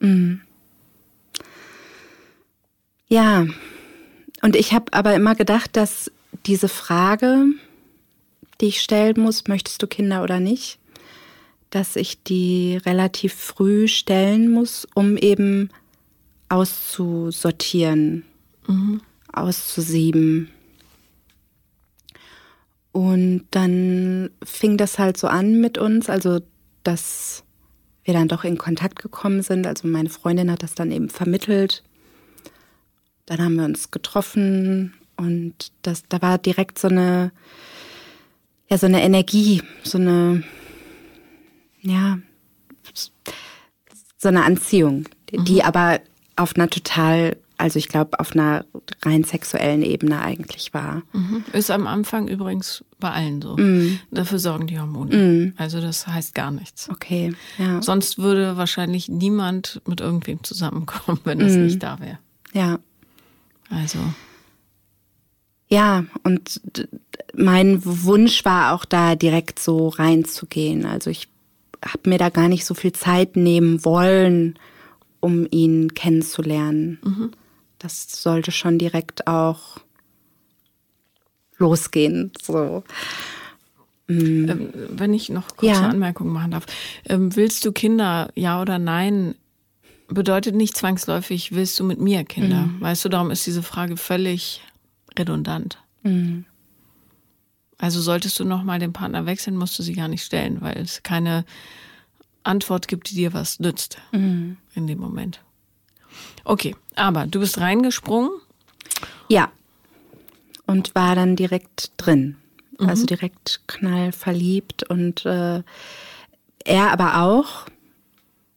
[0.00, 0.40] Mhm.
[3.06, 3.46] Ja.
[4.42, 6.10] Und ich habe aber immer gedacht, dass
[6.46, 7.46] diese Frage,
[8.60, 10.80] die ich stellen muss, möchtest du Kinder oder nicht,
[11.70, 15.70] dass ich die relativ früh stellen muss, um eben
[16.48, 18.24] auszusortieren,
[18.66, 19.00] mhm.
[19.32, 20.50] auszusieben.
[22.94, 26.38] Und dann fing das halt so an mit uns, also
[26.84, 27.42] dass
[28.04, 29.66] wir dann doch in Kontakt gekommen sind.
[29.66, 31.82] Also meine Freundin hat das dann eben vermittelt.
[33.26, 37.32] Dann haben wir uns getroffen und das, da war direkt so eine,
[38.68, 40.44] ja, so eine Energie, so eine,
[41.80, 42.18] ja,
[44.18, 45.44] so eine Anziehung, mhm.
[45.46, 45.98] die aber
[46.36, 48.64] auf einer total also ich glaube, auf einer
[49.02, 51.02] rein sexuellen Ebene eigentlich war.
[51.12, 51.44] Mhm.
[51.52, 53.56] Ist am Anfang übrigens bei allen so.
[53.56, 54.00] Mhm.
[54.10, 55.16] Dafür sorgen die Hormone.
[55.16, 55.54] Mhm.
[55.56, 56.88] Also das heißt gar nichts.
[56.90, 57.34] Okay.
[57.58, 57.80] Ja.
[57.80, 61.64] Sonst würde wahrscheinlich niemand mit irgendwem zusammenkommen, wenn das mhm.
[61.64, 62.18] nicht da wäre.
[62.52, 62.78] Ja.
[63.70, 63.98] Also.
[65.68, 66.60] Ja, und
[67.34, 70.86] mein Wunsch war auch da direkt so reinzugehen.
[70.86, 71.28] Also ich
[71.84, 74.58] habe mir da gar nicht so viel Zeit nehmen wollen,
[75.20, 76.98] um ihn kennenzulernen.
[77.04, 77.30] Mhm
[77.84, 79.78] das sollte schon direkt auch
[81.58, 82.32] losgehen.
[82.40, 82.82] So.
[84.08, 85.88] Ähm, wenn ich noch kurze ja.
[85.88, 86.66] Anmerkungen machen darf.
[87.06, 89.34] Ähm, willst du Kinder, ja oder nein?
[90.08, 92.66] Bedeutet nicht zwangsläufig, willst du mit mir Kinder?
[92.66, 92.80] Mhm.
[92.80, 94.62] Weißt du, darum ist diese Frage völlig
[95.18, 95.78] redundant.
[96.02, 96.46] Mhm.
[97.78, 101.02] Also solltest du nochmal den Partner wechseln, musst du sie gar nicht stellen, weil es
[101.02, 101.44] keine
[102.44, 104.56] Antwort gibt, die dir was nützt mhm.
[104.74, 105.40] in dem Moment.
[106.44, 108.30] Okay, aber du bist reingesprungen?
[109.28, 109.50] Ja.
[110.66, 112.36] Und war dann direkt drin.
[112.78, 112.88] Mhm.
[112.88, 115.62] Also direkt knallverliebt und äh,
[116.64, 117.66] er aber auch.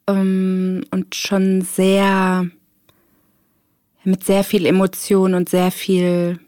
[0.08, 2.48] Ähm, und schon sehr,
[4.04, 6.40] mit sehr viel Emotion und sehr viel,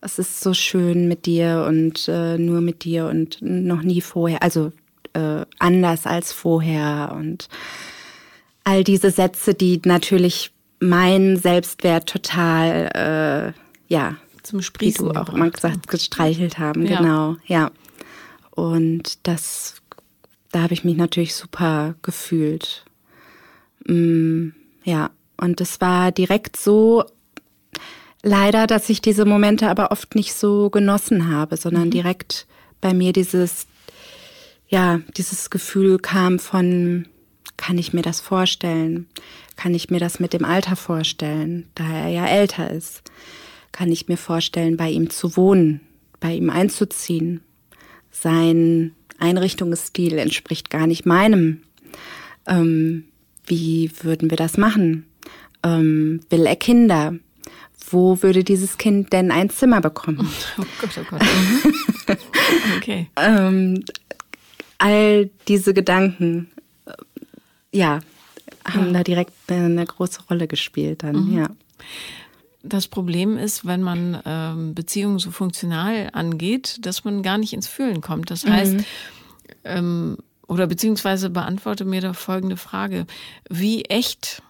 [0.00, 4.42] es ist so schön mit dir und äh, nur mit dir und noch nie vorher,
[4.42, 4.72] also
[5.12, 7.48] äh, anders als vorher und
[8.66, 10.50] all diese Sätze, die natürlich
[10.80, 16.98] meinen Selbstwert total, äh, ja, zum Sprießen wie du auch immer gesagt, gestreichelt haben, ja.
[16.98, 17.70] genau, ja.
[18.50, 19.76] Und das,
[20.50, 22.84] da habe ich mich natürlich super gefühlt.
[23.86, 24.48] Mm,
[24.82, 27.04] ja, und es war direkt so,
[28.24, 31.92] leider, dass ich diese Momente aber oft nicht so genossen habe, sondern mhm.
[31.92, 32.48] direkt
[32.80, 33.68] bei mir dieses,
[34.66, 37.06] ja, dieses Gefühl kam von,
[37.56, 39.06] kann ich mir das vorstellen?
[39.56, 43.02] Kann ich mir das mit dem Alter vorstellen, da er ja älter ist?
[43.72, 45.80] Kann ich mir vorstellen, bei ihm zu wohnen,
[46.20, 47.40] bei ihm einzuziehen?
[48.10, 51.62] Sein Einrichtungsstil entspricht gar nicht meinem.
[52.46, 53.04] Ähm,
[53.46, 55.06] wie würden wir das machen?
[55.62, 57.14] Ähm, will er Kinder?
[57.88, 60.28] Wo würde dieses Kind denn ein Zimmer bekommen?
[60.58, 61.22] Oh Gott, oh Gott.
[61.22, 62.16] Mhm.
[62.76, 63.08] okay.
[63.16, 63.84] ähm,
[64.78, 66.50] all diese Gedanken
[67.76, 68.00] ja,
[68.64, 68.92] haben ja.
[68.92, 71.38] da direkt eine, große Rolle gespielt dann, mhm.
[71.38, 71.50] ja.
[72.62, 77.68] Das Problem ist, wenn man ähm, Beziehungen so funktional angeht, dass man gar nicht ins
[77.68, 78.28] Fühlen kommt.
[78.32, 78.84] Das heißt, mhm.
[79.62, 80.16] ähm,
[80.48, 83.06] oder beziehungsweise beantworte mir doch folgende Frage.
[83.48, 84.42] Wie echt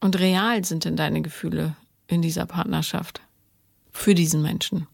[0.00, 1.76] und real sind denn deine Gefühle
[2.08, 3.22] in dieser Partnerschaft
[3.90, 4.86] für diesen Menschen?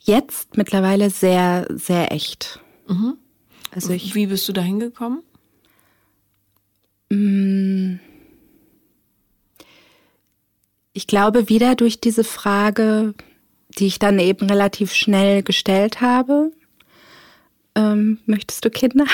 [0.00, 2.60] Jetzt mittlerweile sehr, sehr echt.
[2.88, 3.16] Mhm.
[3.72, 5.22] Also ich, Wie bist du da hingekommen?
[10.92, 13.14] Ich glaube wieder durch diese Frage,
[13.78, 16.52] die ich dann eben relativ schnell gestellt habe.
[17.74, 19.04] Ähm, möchtest du Kinder?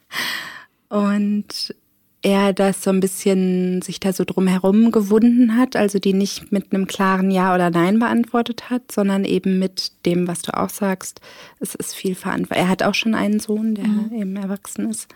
[0.88, 1.74] Und
[2.22, 6.72] er das so ein bisschen sich da so drumherum gewunden hat, also die nicht mit
[6.72, 11.20] einem klaren Ja oder Nein beantwortet hat, sondern eben mit dem, was du auch sagst,
[11.60, 12.64] es ist viel Verantwortung.
[12.64, 14.12] Er hat auch schon einen Sohn, der mhm.
[14.12, 15.08] eben erwachsen ist.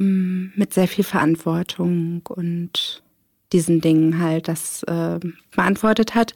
[0.00, 3.02] Mm, mit sehr viel Verantwortung und
[3.52, 5.20] diesen Dingen halt das äh,
[5.54, 6.34] beantwortet hat,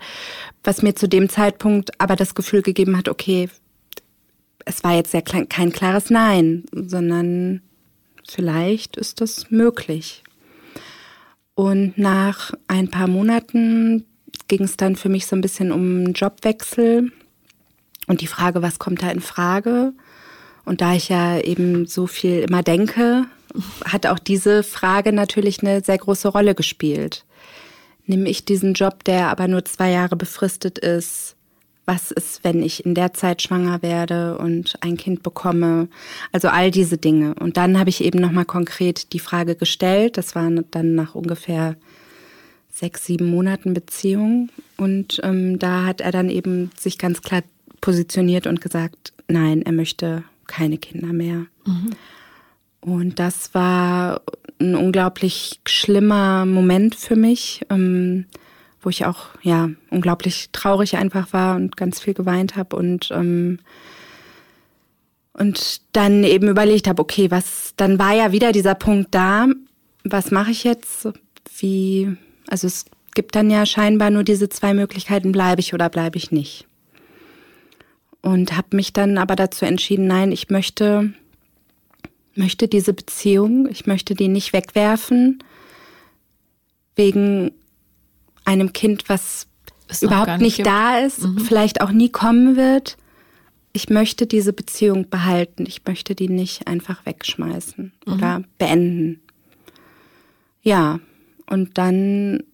[0.62, 3.48] was mir zu dem Zeitpunkt aber das Gefühl gegeben hat, okay,
[4.66, 7.62] es war jetzt ja kein klares Nein, sondern
[8.28, 10.24] vielleicht ist das möglich.
[11.54, 14.04] Und nach ein paar Monaten
[14.48, 17.12] ging es dann für mich so ein bisschen um einen Jobwechsel
[18.08, 19.94] und die Frage, was kommt da in Frage?
[20.66, 23.26] Und da ich ja eben so viel immer denke,
[23.84, 27.24] hat auch diese Frage natürlich eine sehr große Rolle gespielt.
[28.06, 31.36] Nehme ich diesen Job, der aber nur zwei Jahre befristet ist?
[31.86, 35.88] Was ist, wenn ich in der Zeit schwanger werde und ein Kind bekomme?
[36.32, 37.34] Also all diese Dinge.
[37.34, 40.16] Und dann habe ich eben nochmal konkret die Frage gestellt.
[40.16, 41.76] Das war dann nach ungefähr
[42.70, 44.48] sechs, sieben Monaten Beziehung.
[44.76, 47.42] Und ähm, da hat er dann eben sich ganz klar
[47.80, 51.46] positioniert und gesagt, nein, er möchte keine Kinder mehr.
[51.66, 51.90] Mhm.
[52.84, 54.20] Und das war
[54.60, 58.26] ein unglaublich schlimmer Moment für mich, ähm,
[58.82, 63.58] wo ich auch ja unglaublich traurig einfach war und ganz viel geweint habe und ähm,
[65.32, 69.48] und dann eben überlegt habe, okay, was, dann war ja wieder dieser Punkt da,
[70.04, 71.08] was mache ich jetzt?
[71.58, 72.16] Wie,
[72.46, 76.30] also es gibt dann ja scheinbar nur diese zwei Möglichkeiten, bleibe ich oder bleibe ich
[76.30, 76.68] nicht.
[78.22, 81.12] Und habe mich dann aber dazu entschieden, nein, ich möchte,
[82.36, 85.42] möchte diese Beziehung, ich möchte die nicht wegwerfen,
[86.96, 87.52] wegen
[88.44, 89.46] einem Kind, was
[90.00, 91.38] überhaupt nicht, nicht da ist, mhm.
[91.38, 92.96] vielleicht auch nie kommen wird
[93.74, 95.66] ich möchte diese Beziehung behalten.
[95.66, 98.12] Ich möchte die nicht einfach wegschmeißen mhm.
[98.12, 99.20] oder beenden.
[100.62, 101.00] Ja,
[101.50, 102.44] und dann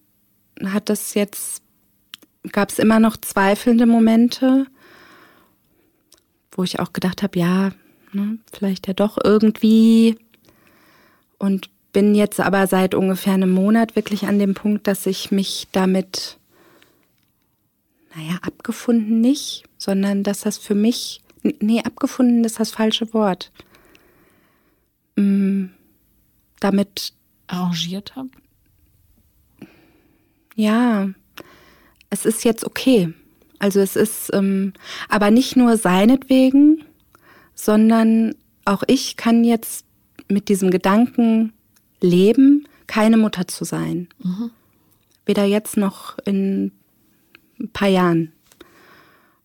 [0.65, 1.61] hat das jetzt,
[2.51, 4.65] gab es immer noch zweifelnde Momente,
[6.51, 7.71] wo ich auch gedacht habe, ja,
[8.13, 10.17] ne, vielleicht ja doch irgendwie.
[11.37, 15.67] Und bin jetzt aber seit ungefähr einem Monat wirklich an dem Punkt, dass ich mich
[15.71, 16.37] damit
[18.15, 23.51] naja, abgefunden nicht, sondern dass das für mich, nee, abgefunden ist das falsche Wort.
[25.15, 25.65] Mm,
[26.59, 27.13] damit
[27.47, 28.29] arrangiert habe?
[30.55, 31.09] Ja,
[32.09, 33.13] es ist jetzt okay.
[33.59, 34.73] Also es ist ähm,
[35.07, 36.83] aber nicht nur seinetwegen,
[37.61, 38.33] sondern
[38.65, 39.85] auch ich kann jetzt
[40.27, 41.53] mit diesem Gedanken
[41.99, 44.07] leben, keine Mutter zu sein.
[44.17, 44.49] Mhm.
[45.27, 46.71] Weder jetzt noch in
[47.59, 48.31] ein paar Jahren.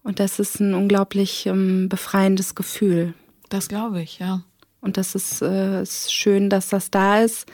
[0.03, 3.13] Und das ist ein unglaublich ähm, befreiendes Gefühl.
[3.51, 4.43] Das glaube ich, ja.
[4.81, 7.45] Und das ist, äh, ist schön, dass das da ist.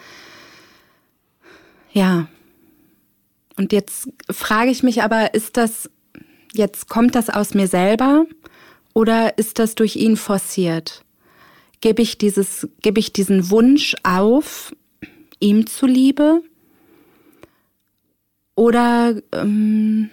[1.93, 2.29] Ja.
[3.57, 5.91] Und jetzt frage ich mich aber, ist das,
[6.53, 8.27] jetzt kommt das aus mir selber
[8.95, 11.05] oder ist das durch ihn forciert?
[11.81, 14.75] Gebe ich dieses, gebe ich diesen Wunsch auf,
[15.41, 16.43] ihm zuliebe?
[18.55, 20.11] Oder ähm,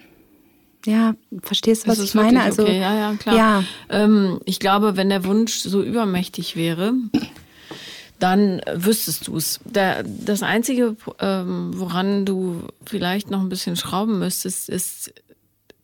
[0.86, 2.42] ja, verstehst du, was ich meine?
[2.42, 2.80] Also, okay.
[2.80, 3.36] ja, ja, klar.
[3.36, 3.64] Ja.
[3.88, 6.94] Ähm, ich glaube, wenn der Wunsch so übermächtig wäre,
[8.18, 9.60] dann wüsstest du es.
[9.72, 15.12] Das Einzige, ähm, woran du vielleicht noch ein bisschen schrauben müsstest, ist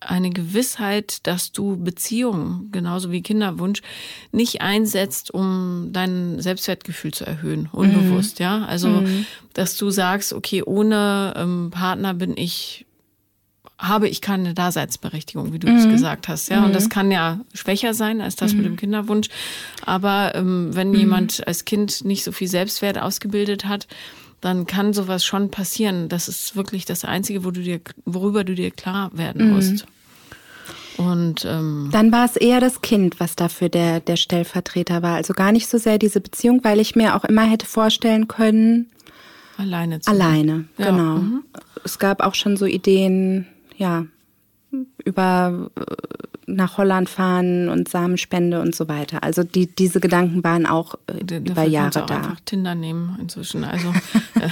[0.00, 3.82] eine Gewissheit, dass du Beziehungen, genauso wie Kinderwunsch,
[4.32, 8.44] nicht einsetzt, um dein Selbstwertgefühl zu erhöhen, unbewusst, mhm.
[8.44, 8.64] ja.
[8.66, 9.26] Also, mhm.
[9.54, 12.86] dass du sagst, okay, ohne ähm, Partner bin ich
[13.78, 15.92] habe ich keine Daseinsberechtigung, wie du es mhm.
[15.92, 16.48] gesagt hast.
[16.48, 16.66] Ja, mhm.
[16.66, 18.58] und das kann ja schwächer sein als das mhm.
[18.58, 19.28] mit dem Kinderwunsch.
[19.84, 20.94] Aber ähm, wenn mhm.
[20.94, 23.86] jemand als Kind nicht so viel Selbstwert ausgebildet hat,
[24.40, 26.08] dann kann sowas schon passieren.
[26.08, 29.54] Das ist wirklich das Einzige, wo du dir, worüber du dir klar werden mhm.
[29.54, 29.86] musst.
[30.96, 35.16] Und ähm, dann war es eher das Kind, was dafür der, der Stellvertreter war.
[35.16, 38.90] Also gar nicht so sehr diese Beziehung, weil ich mir auch immer hätte vorstellen können,
[39.58, 40.90] alleine zu Alleine, ja.
[40.90, 41.16] genau.
[41.18, 41.44] Mhm.
[41.84, 43.46] Es gab auch schon so Ideen,
[43.76, 44.06] ja,
[45.04, 45.70] über
[46.46, 49.22] nach Holland fahren und Samenspende und so weiter.
[49.22, 52.16] Also die, diese Gedanken waren auch äh, Dafür über Jahre auch da.
[52.16, 53.64] einfach Tinder nehmen inzwischen.
[53.64, 53.88] Also,
[54.40, 54.48] äh,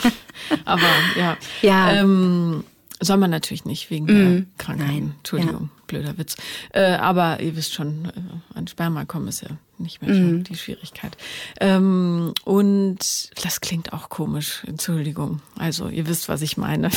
[0.64, 0.82] aber
[1.16, 1.36] ja.
[1.62, 1.92] ja.
[1.92, 2.64] Ähm,
[3.00, 4.86] soll man natürlich nicht wegen der mm, Krankheit.
[4.86, 5.14] Nein.
[5.18, 5.82] Entschuldigung, ja.
[5.86, 6.36] blöder Witz.
[6.70, 10.44] Äh, aber ihr wisst schon, äh, an Sperma kommen ist ja nicht mehr mm.
[10.44, 11.16] die Schwierigkeit.
[11.60, 12.98] Ähm, und
[13.42, 15.40] das klingt auch komisch, Entschuldigung.
[15.58, 16.90] Also ihr wisst, was ich meine.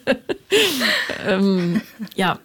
[1.26, 1.80] ähm,
[2.14, 2.38] ja.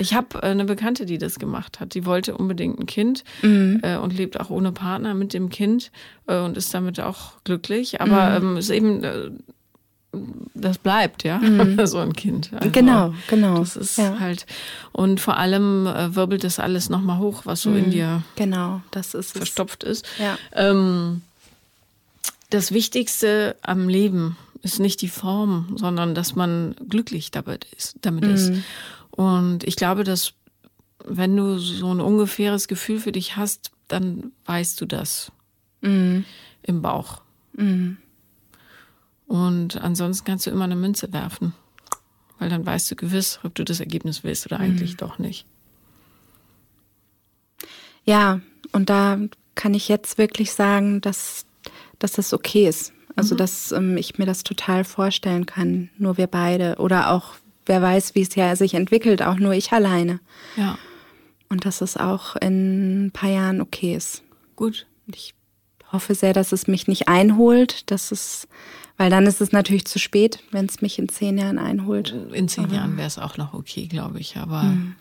[0.00, 1.94] Ich habe eine Bekannte, die das gemacht hat.
[1.94, 3.80] Die wollte unbedingt ein Kind mhm.
[3.82, 5.92] äh, und lebt auch ohne Partner mit dem Kind
[6.26, 8.00] äh, und ist damit auch glücklich.
[8.00, 8.46] Aber mhm.
[8.50, 9.30] ähm, ist eben äh,
[10.54, 11.78] das bleibt, ja, mhm.
[11.86, 12.50] so ein Kind.
[12.52, 13.58] Also, genau, genau.
[13.58, 14.18] Das ist ja.
[14.18, 14.46] halt
[14.92, 17.76] und vor allem äh, wirbelt das alles nochmal hoch, was so mhm.
[17.76, 20.00] in dir genau, das ist verstopft es.
[20.00, 20.06] ist.
[20.18, 20.38] Ja.
[20.52, 21.22] Ähm,
[22.50, 27.96] das Wichtigste am Leben ist nicht die Form, sondern dass man glücklich damit ist.
[28.02, 28.34] Damit mhm.
[28.34, 28.52] ist.
[29.10, 30.34] Und ich glaube, dass
[31.04, 35.32] wenn du so ein ungefähres Gefühl für dich hast, dann weißt du das
[35.80, 36.24] mhm.
[36.62, 37.22] im Bauch.
[37.54, 37.96] Mhm.
[39.26, 41.54] Und ansonsten kannst du immer eine Münze werfen,
[42.38, 44.98] weil dann weißt du gewiss, ob du das Ergebnis willst oder eigentlich mhm.
[44.98, 45.46] doch nicht.
[48.04, 48.40] Ja,
[48.72, 49.18] und da
[49.54, 51.44] kann ich jetzt wirklich sagen, dass,
[51.98, 52.92] dass das okay ist.
[53.16, 53.38] Also, mhm.
[53.38, 56.76] dass ähm, ich mir das total vorstellen kann, nur wir beide.
[56.76, 57.34] Oder auch,
[57.70, 60.20] wer weiß, wie es ja sich entwickelt, auch nur ich alleine.
[60.56, 60.76] Ja.
[61.48, 64.22] Und dass es auch in ein paar Jahren okay ist.
[64.56, 64.86] Gut.
[65.06, 65.34] Ich
[65.90, 68.48] hoffe sehr, dass es mich nicht einholt, dass es
[68.96, 72.14] weil dann ist es natürlich zu spät, wenn es mich in zehn Jahren einholt.
[72.34, 74.36] In zehn aber Jahren wäre es auch noch okay, glaube ich.
[74.36, 74.94] Aber mhm.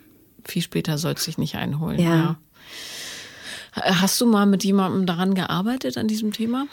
[0.46, 2.00] viel später soll es sich nicht einholen.
[2.00, 2.16] Ja.
[2.16, 2.38] ja.
[3.74, 6.66] Hast du mal mit jemandem daran gearbeitet, an diesem Thema?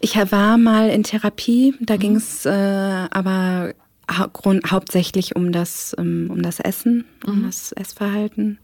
[0.00, 1.98] Ich war mal in Therapie, da mhm.
[2.00, 3.74] ging es äh, aber
[4.10, 4.28] hau
[4.66, 7.46] hauptsächlich um das, um, um das Essen, um mhm.
[7.46, 8.58] das Essverhalten.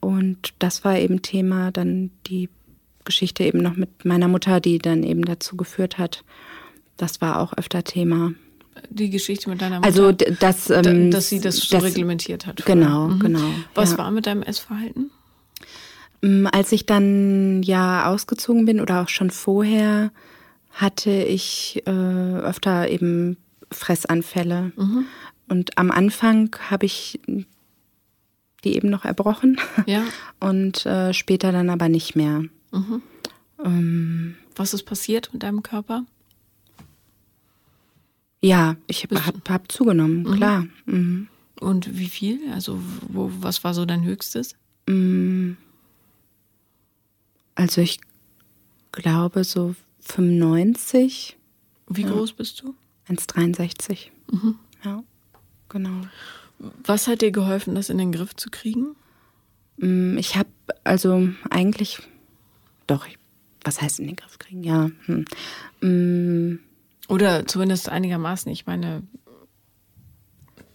[0.00, 2.48] Und das war eben Thema, dann die
[3.04, 6.24] Geschichte eben noch mit meiner Mutter, die dann eben dazu geführt hat.
[6.96, 8.32] Das war auch öfter Thema.
[8.90, 9.86] Die Geschichte mit deiner Mutter?
[9.86, 12.60] Also, dass, ähm, dass sie das so reglementiert hat.
[12.60, 12.76] Vorher.
[12.76, 13.18] Genau, mhm.
[13.20, 13.50] genau.
[13.74, 13.98] Was ja.
[13.98, 15.10] war mit deinem Essverhalten?
[16.20, 20.10] Mm, als ich dann ja ausgezogen bin oder auch schon vorher,
[20.72, 23.38] hatte ich äh, öfter eben
[23.70, 24.72] Fressanfälle.
[24.76, 25.04] Mhm.
[25.48, 27.20] Und am Anfang habe ich
[28.64, 29.58] die eben noch erbrochen.
[29.86, 30.04] Ja.
[30.40, 32.44] Und äh, später dann aber nicht mehr.
[32.72, 33.02] Mhm.
[33.64, 36.04] Ähm, Was ist passiert mit deinem Körper?
[38.42, 40.32] Ja, ich habe hab, hab zugenommen, mhm.
[40.36, 40.66] klar.
[40.84, 41.28] Mhm.
[41.60, 42.40] Und wie viel?
[42.52, 44.56] Also, wo, was war so dein Höchstes?
[44.86, 45.52] Mm.
[47.54, 47.98] Also, ich
[48.92, 51.38] glaube so 95.
[51.88, 52.74] Wie groß bist du?
[53.08, 54.10] 1,63.
[54.30, 54.58] Mhm.
[54.84, 55.02] Ja,
[55.68, 56.02] genau.
[56.58, 58.96] Was hat dir geholfen, das in den Griff zu kriegen?
[59.76, 60.48] Mm, ich habe
[60.84, 62.00] also eigentlich,
[62.86, 63.06] doch,
[63.62, 64.62] was heißt in den Griff kriegen?
[64.62, 64.90] Ja.
[65.06, 65.24] Hm.
[65.80, 66.60] Mm.
[67.08, 68.50] Oder zumindest einigermaßen.
[68.50, 69.02] Ich meine,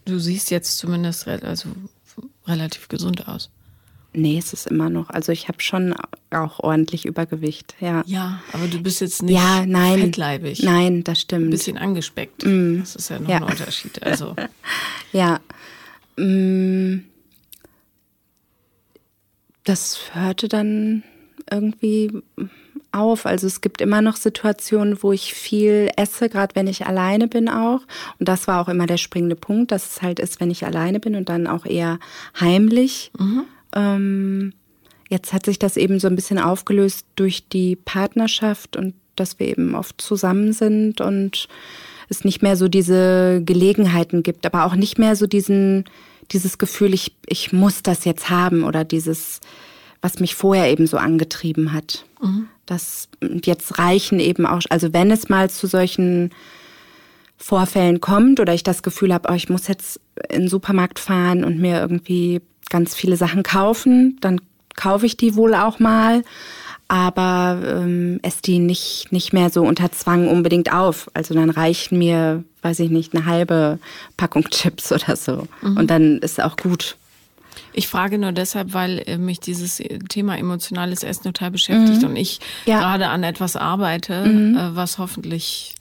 [0.04, 1.68] du siehst jetzt zumindest also
[2.46, 3.50] relativ gesund aus.
[4.14, 5.08] Nee, es ist immer noch.
[5.08, 5.94] Also ich habe schon
[6.30, 8.02] auch ordentlich Übergewicht, ja.
[8.06, 10.62] Ja, aber du bist jetzt nicht ja, nein, fettleibig.
[10.62, 11.46] Nein, das stimmt.
[11.46, 12.44] Ein bisschen angespeckt.
[12.44, 12.80] Mm.
[12.80, 13.36] Das ist ja noch ja.
[13.38, 14.02] ein Unterschied.
[14.02, 14.36] Also.
[15.12, 15.40] ja.
[16.16, 17.04] Mm.
[19.64, 21.04] Das hörte dann
[21.50, 22.10] irgendwie
[22.92, 23.26] auf.
[23.26, 27.48] Also es gibt immer noch Situationen, wo ich viel esse, gerade wenn ich alleine bin
[27.48, 27.80] auch.
[28.18, 31.00] Und das war auch immer der springende Punkt, dass es halt ist, wenn ich alleine
[31.00, 31.98] bin und dann auch eher
[32.38, 33.10] heimlich.
[33.18, 33.44] Mhm.
[33.74, 34.52] Ähm,
[35.08, 39.48] jetzt hat sich das eben so ein bisschen aufgelöst durch die Partnerschaft und dass wir
[39.48, 41.48] eben oft zusammen sind und
[42.08, 45.84] es nicht mehr so diese Gelegenheiten gibt, aber auch nicht mehr so diesen,
[46.30, 49.40] dieses Gefühl, ich, ich muss das jetzt haben oder dieses,
[50.00, 52.04] was mich vorher eben so angetrieben hat.
[52.22, 52.48] Mhm.
[52.66, 53.08] Das
[53.44, 56.30] jetzt reichen eben auch, also wenn es mal zu solchen
[57.36, 61.44] Vorfällen kommt oder ich das Gefühl habe, oh, ich muss jetzt in den Supermarkt fahren
[61.44, 62.40] und mir irgendwie
[62.72, 64.40] ganz viele Sachen kaufen, dann
[64.74, 66.24] kaufe ich die wohl auch mal,
[66.88, 71.10] aber ähm, esse die nicht, nicht mehr so unter Zwang unbedingt auf.
[71.14, 73.78] Also dann reichen mir, weiß ich nicht, eine halbe
[74.16, 75.46] Packung Chips oder so.
[75.60, 75.76] Mhm.
[75.76, 76.96] Und dann ist auch gut.
[77.74, 82.08] Ich frage nur deshalb, weil äh, mich dieses Thema emotionales Essen total beschäftigt mhm.
[82.08, 82.80] und ich ja.
[82.80, 84.56] gerade an etwas arbeite, mhm.
[84.56, 85.74] Äh, was hoffentlich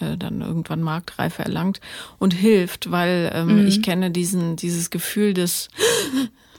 [0.00, 1.80] äh, dann irgendwann Marktreife erlangt
[2.18, 3.66] und hilft, weil ähm, mhm.
[3.66, 5.68] ich kenne diesen, dieses Gefühl des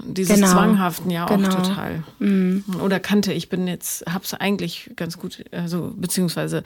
[0.03, 0.51] dieses genau.
[0.51, 1.49] Zwanghaften ja auch genau.
[1.49, 2.03] total.
[2.19, 2.63] Mhm.
[2.81, 6.63] Oder kannte, ich bin jetzt, hab's eigentlich ganz gut, also beziehungsweise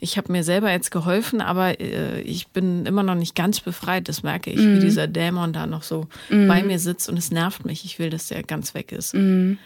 [0.00, 4.08] ich habe mir selber jetzt geholfen, aber äh, ich bin immer noch nicht ganz befreit,
[4.08, 4.76] das merke ich, mhm.
[4.76, 6.48] wie dieser Dämon da noch so mhm.
[6.48, 7.84] bei mir sitzt und es nervt mich.
[7.84, 9.14] Ich will, dass der ganz weg ist.
[9.14, 9.58] Mhm.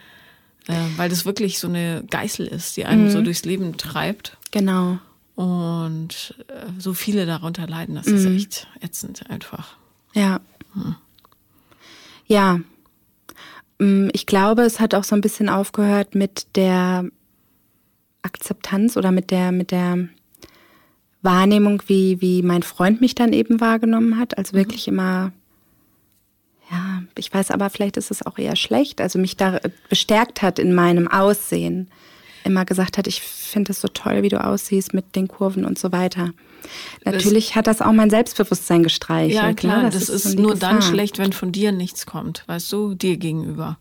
[0.68, 3.24] Äh, weil das wirklich so eine Geißel ist, die einem so mhm.
[3.24, 4.36] durchs Leben treibt.
[4.50, 4.98] Genau.
[5.38, 8.38] Und äh, so viele darunter leiden, das ist mhm.
[8.38, 9.76] echt ätzend einfach.
[10.12, 10.40] Ja.
[10.72, 10.96] Hm.
[12.26, 12.60] Ja.
[13.78, 17.04] Mm, ich glaube, es hat auch so ein bisschen aufgehört mit der
[18.22, 20.08] Akzeptanz oder mit der, mit der
[21.22, 24.36] Wahrnehmung, wie, wie mein Freund mich dann eben wahrgenommen hat.
[24.36, 24.62] Also mhm.
[24.62, 25.30] wirklich immer,
[26.68, 30.58] ja, ich weiß aber, vielleicht ist es auch eher schlecht, also mich da bestärkt hat
[30.58, 31.88] in meinem Aussehen
[32.44, 35.78] immer gesagt hat, ich finde es so toll, wie du aussiehst mit den Kurven und
[35.78, 36.32] so weiter.
[37.04, 39.34] Natürlich das, hat das auch mein Selbstbewusstsein gestreichelt.
[39.34, 39.54] Ja, ne?
[39.54, 40.72] klar, das, das, ist, ist nur Gefahr.
[40.72, 43.78] dann schlecht, wenn von dir nichts kommt, weißt du, dir gegenüber.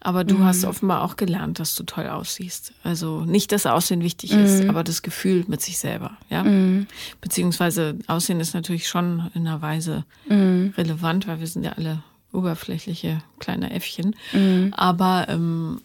[0.00, 0.44] Aber du mhm.
[0.44, 2.72] hast offenbar auch gelernt, dass du toll aussiehst.
[2.84, 4.44] Also nicht, dass Aussehen wichtig mhm.
[4.44, 6.44] ist, aber das Gefühl mit sich selber, ja.
[6.44, 6.86] Mhm.
[7.20, 10.74] Beziehungsweise Aussehen ist natürlich schon in einer Weise mhm.
[10.76, 14.14] relevant, weil wir sind ja alle oberflächliche kleine Äffchen.
[14.32, 14.72] Mhm.
[14.76, 15.80] Aber ähm,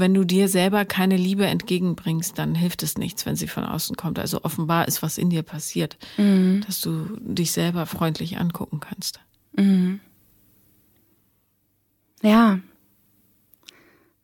[0.00, 3.96] wenn du dir selber keine Liebe entgegenbringst, dann hilft es nichts, wenn sie von außen
[3.96, 4.18] kommt.
[4.18, 6.62] Also offenbar ist was in dir passiert, mhm.
[6.66, 9.20] dass du dich selber freundlich angucken kannst.
[9.56, 10.00] Mhm.
[12.22, 12.60] Ja.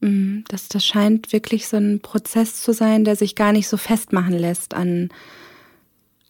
[0.00, 0.44] Mhm.
[0.48, 4.34] Das, das scheint wirklich so ein Prozess zu sein, der sich gar nicht so festmachen
[4.34, 5.10] lässt an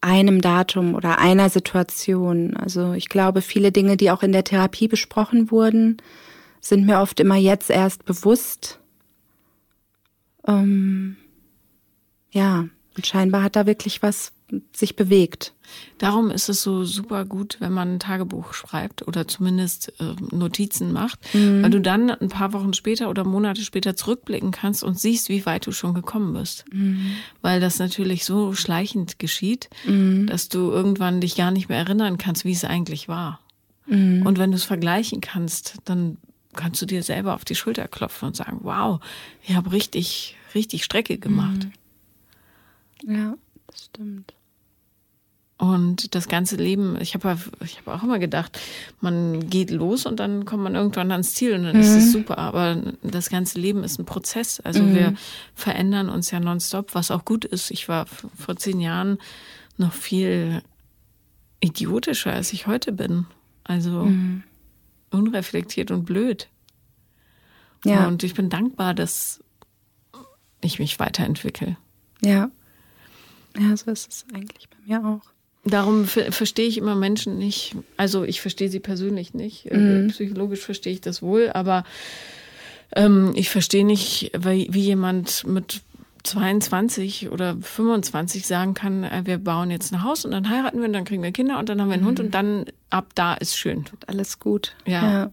[0.01, 2.57] einem Datum oder einer Situation.
[2.57, 5.97] Also ich glaube, viele Dinge, die auch in der Therapie besprochen wurden,
[6.61, 8.81] sind mir oft immer jetzt erst bewusst
[10.47, 11.17] ähm,
[12.31, 14.33] ja, Und scheinbar hat da wirklich was
[14.73, 15.55] sich bewegt.
[15.99, 20.93] Darum ist es so super gut, wenn man ein Tagebuch schreibt oder zumindest äh, Notizen
[20.93, 21.63] macht, mhm.
[21.63, 25.45] weil du dann ein paar Wochen später oder Monate später zurückblicken kannst und siehst, wie
[25.47, 26.65] weit du schon gekommen bist.
[26.73, 27.17] Mhm.
[27.43, 30.29] Weil das natürlich so schleichend geschieht, mhm.
[30.29, 33.41] dass du irgendwann dich gar nicht mehr erinnern kannst, wie es eigentlich war.
[33.87, 34.25] Mhm.
[34.25, 36.19] Und wenn du es vergleichen kannst, dann
[36.57, 39.01] kannst du dir selber auf die Schulter klopfen und sagen, wow,
[39.43, 41.69] ich habe richtig, richtig Strecke gemacht.
[43.05, 43.15] Mhm.
[43.15, 43.35] Ja,
[43.69, 44.33] das stimmt.
[45.59, 48.59] Und das ganze Leben, ich habe ich hab auch immer gedacht,
[49.01, 51.83] man geht los und dann kommt man irgendwann ans Ziel und dann mhm.
[51.83, 52.37] ist es super.
[52.37, 54.61] Aber das ganze Leben ist ein Prozess.
[54.61, 54.95] Also mhm.
[54.95, 55.15] wir
[55.55, 57.71] verändern uns ja nonstop, was auch gut ist.
[57.71, 58.05] Ich war
[58.37, 59.17] vor zehn Jahren
[59.79, 60.61] noch viel
[61.61, 63.27] idiotischer, als ich heute bin.
[63.65, 64.43] Also mhm.
[65.11, 66.49] Unreflektiert und blöd.
[67.85, 68.07] Ja.
[68.09, 69.43] Und ich bin dankbar, dass
[70.61, 71.77] ich mich weiterentwickle.
[72.23, 72.51] Ja.
[73.59, 75.23] Ja, so ist es eigentlich bei mir auch.
[75.65, 77.75] Darum verstehe ich immer Menschen nicht.
[77.97, 79.71] Also ich verstehe sie persönlich nicht.
[79.71, 80.09] Äh, mhm.
[80.09, 81.85] Psychologisch verstehe ich das wohl, aber
[82.95, 85.83] ähm, ich verstehe nicht, wie, wie jemand mit
[86.27, 90.87] 22 oder 25 sagen kann, äh, wir bauen jetzt ein Haus und dann heiraten wir
[90.87, 92.09] und dann kriegen wir Kinder und dann haben wir einen mhm.
[92.09, 93.85] Hund und dann ab da ist schön.
[94.07, 94.75] Alles gut.
[94.87, 95.13] Ja.
[95.13, 95.31] ja.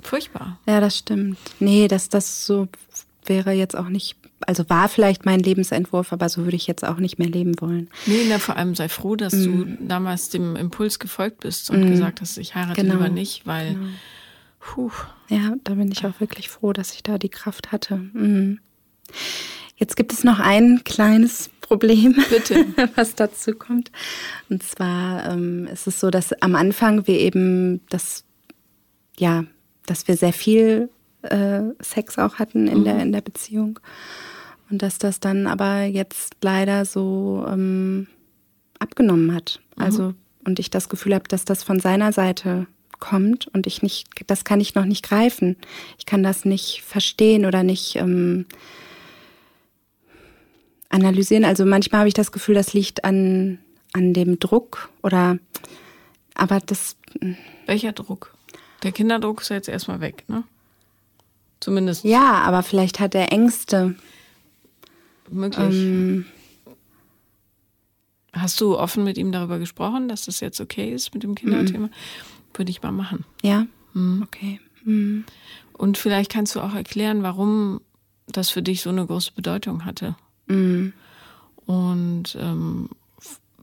[0.00, 0.58] Furchtbar.
[0.66, 1.38] Ja, das stimmt.
[1.60, 2.68] Nee, dass das so
[3.26, 4.16] wäre jetzt auch nicht
[4.46, 7.88] also war vielleicht mein Lebensentwurf, aber so würde ich jetzt auch nicht mehr leben wollen.
[8.06, 9.44] Nee, na, vor allem sei froh, dass mm.
[9.44, 11.90] du damals dem Impuls gefolgt bist und mm.
[11.90, 12.94] gesagt hast, ich heirate genau.
[12.94, 13.86] lieber nicht, weil genau.
[14.60, 14.92] puh.
[15.28, 17.96] Ja, da bin ich auch wirklich froh, dass ich da die Kraft hatte.
[17.96, 18.58] Mm.
[19.76, 22.66] Jetzt gibt es noch ein kleines Problem, Bitte.
[22.94, 23.90] was dazu kommt.
[24.48, 28.24] Und zwar ähm, ist es so, dass am Anfang wir eben das,
[29.18, 29.44] ja,
[29.86, 30.90] dass wir sehr viel
[31.22, 32.84] äh, Sex auch hatten in, mhm.
[32.84, 33.80] der, in der Beziehung.
[34.70, 38.06] Und dass das dann aber jetzt leider so ähm,
[38.78, 39.60] abgenommen hat.
[39.76, 39.82] Mhm.
[39.82, 40.14] Also,
[40.44, 42.66] und ich das Gefühl habe, dass das von seiner Seite
[43.00, 45.56] kommt und ich nicht, das kann ich noch nicht greifen.
[45.98, 48.46] Ich kann das nicht verstehen oder nicht ähm,
[50.94, 51.44] analysieren.
[51.44, 53.58] Also manchmal habe ich das Gefühl, das liegt an,
[53.92, 55.38] an dem Druck oder
[56.34, 56.96] aber das.
[57.66, 58.34] Welcher Druck?
[58.82, 60.44] Der Kinderdruck ist jetzt erstmal weg, ne?
[61.60, 62.04] Zumindest.
[62.04, 63.94] Ja, aber vielleicht hat er Ängste.
[65.30, 65.74] Möglich.
[65.74, 66.26] Ähm,
[68.32, 71.86] Hast du offen mit ihm darüber gesprochen, dass das jetzt okay ist mit dem Kinderthema?
[71.86, 71.92] Mhm.
[72.52, 73.24] Würde ich mal machen.
[73.42, 73.66] Ja.
[73.92, 74.22] Mhm.
[74.24, 74.60] Okay.
[74.84, 75.24] Mhm.
[75.72, 77.80] Und vielleicht kannst du auch erklären, warum
[78.26, 80.16] das für dich so eine große Bedeutung hatte.
[80.46, 80.92] Mhm.
[81.66, 82.90] Und ähm,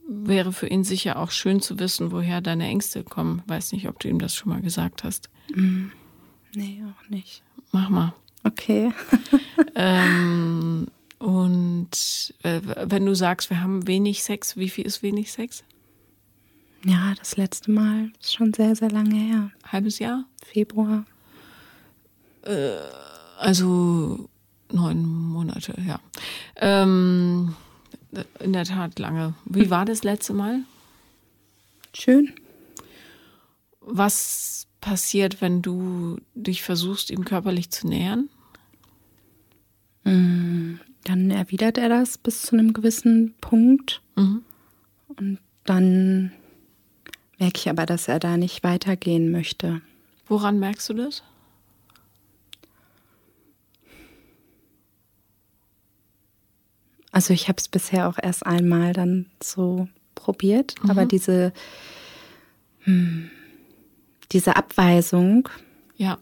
[0.08, 3.44] wäre für ihn sicher auch schön zu wissen, woher deine Ängste kommen.
[3.48, 5.30] Weiß nicht, ob du ihm das schon mal gesagt hast.
[5.54, 5.92] Mhm.
[6.54, 7.44] Nee, auch nicht.
[7.72, 8.14] Mach mal.
[8.44, 8.92] Okay.
[9.76, 10.88] ähm,
[11.20, 15.64] und äh, wenn du sagst, wir haben wenig Sex, wie viel ist wenig Sex?
[16.84, 19.52] Ja, das letzte Mal ist schon sehr, sehr lange her.
[19.64, 20.26] Halbes Jahr?
[20.44, 21.06] Februar.
[22.42, 22.78] Äh,
[23.38, 24.28] also
[24.74, 26.00] neun Monate, ja.
[26.58, 27.56] Ähm,
[28.40, 29.34] in der Tat lange.
[29.46, 30.62] Wie war das letzte Mal?
[31.94, 32.34] Schön.
[33.80, 38.30] Was passiert, wenn du dich versuchst, ihm körperlich zu nähern?
[40.04, 44.02] Mm, dann erwidert er das bis zu einem gewissen Punkt.
[44.16, 44.44] Mhm.
[45.08, 46.32] Und dann
[47.38, 49.82] merke ich aber, dass er da nicht weitergehen möchte.
[50.28, 51.24] Woran merkst du das?
[57.12, 60.92] Also ich habe es bisher auch erst einmal dann so probiert, mhm.
[60.92, 61.54] aber diese
[62.84, 63.30] hm,
[64.32, 65.50] diese Abweisung
[65.98, 66.18] ja.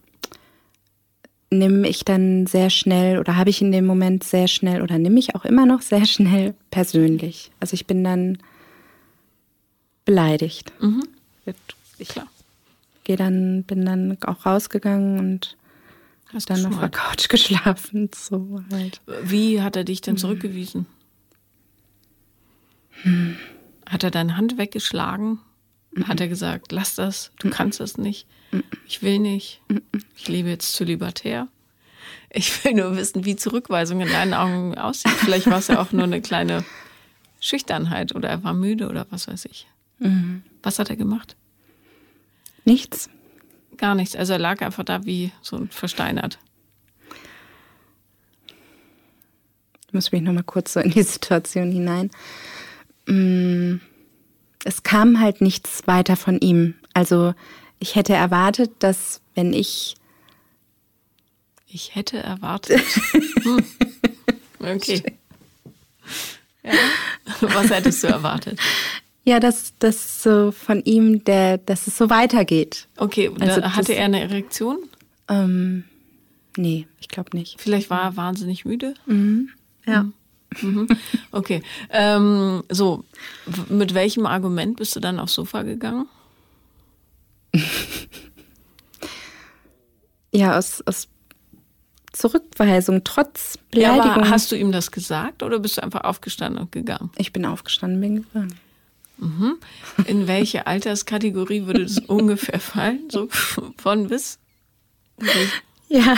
[1.52, 5.20] nehme ich dann sehr schnell oder habe ich in dem Moment sehr schnell oder nehme
[5.20, 7.52] ich auch immer noch sehr schnell persönlich.
[7.60, 8.40] Also ich bin dann
[10.06, 10.74] beleidigt.
[10.82, 11.04] Mhm.
[11.98, 12.10] Ich
[13.04, 15.58] gehe dann, bin dann auch rausgegangen und
[16.34, 18.10] Hast dann auf der Couch geschlafen.
[18.16, 19.02] So halt.
[19.24, 20.86] Wie hat er dich denn zurückgewiesen?
[23.02, 23.38] Hm.
[23.88, 25.40] Hat er deine Hand weggeschlagen?
[25.92, 26.08] Mhm.
[26.08, 27.52] Hat er gesagt, lass das, du mhm.
[27.52, 28.64] kannst das nicht, mhm.
[28.86, 29.62] ich will nicht,
[30.16, 31.48] ich lebe jetzt zu libertär.
[32.32, 35.12] Ich will nur wissen, wie Zurückweisung in deinen Augen aussieht.
[35.14, 36.64] Vielleicht war es ja auch nur eine kleine
[37.40, 39.68] Schüchternheit oder er war müde oder was weiß ich.
[39.98, 40.44] Mhm.
[40.62, 41.36] Was hat er gemacht?
[42.66, 43.10] Nichts.
[43.80, 44.16] Gar nichts.
[44.16, 46.38] Also er lag einfach da wie so versteinert.
[49.88, 52.12] Ich muss mich nochmal kurz so in die Situation hinein.
[53.08, 53.82] Mhm
[54.64, 56.76] es kam halt nichts weiter von ihm.
[56.94, 57.34] Also
[57.80, 59.96] ich hätte erwartet, dass wenn ich.
[61.68, 62.82] Ich hätte erwartet.
[63.44, 63.66] hm.
[64.60, 65.04] Okay.
[66.64, 66.74] Ja.
[67.42, 68.60] Was hättest du erwartet?
[69.30, 72.88] Ja, dass das so von ihm, der, dass es so weitergeht.
[72.98, 74.80] Okay, also hatte er eine Erektion?
[75.28, 75.84] Ähm,
[76.58, 77.62] nee, ich glaube nicht.
[77.62, 78.96] Vielleicht war er wahnsinnig müde?
[79.06, 79.50] Mhm.
[79.86, 80.02] Ja.
[80.02, 80.12] Mhm.
[80.62, 80.88] mhm.
[81.32, 81.62] Okay.
[81.92, 83.06] Ähm, so,
[83.70, 86.08] mit welchem Argument bist du dann aufs Sofa gegangen?
[90.34, 91.08] ja, aus, aus
[92.14, 94.08] Zurückweisung, trotz Beleidigung.
[94.08, 97.12] Ja, aber hast du ihm das gesagt oder bist du einfach aufgestanden und gegangen?
[97.16, 98.58] Ich bin aufgestanden, bin gegangen.
[99.20, 99.58] Mhm.
[100.06, 103.10] In welche Alterskategorie würde das ungefähr fallen?
[103.10, 103.28] So
[103.78, 104.40] von bis?
[105.90, 106.16] Ja.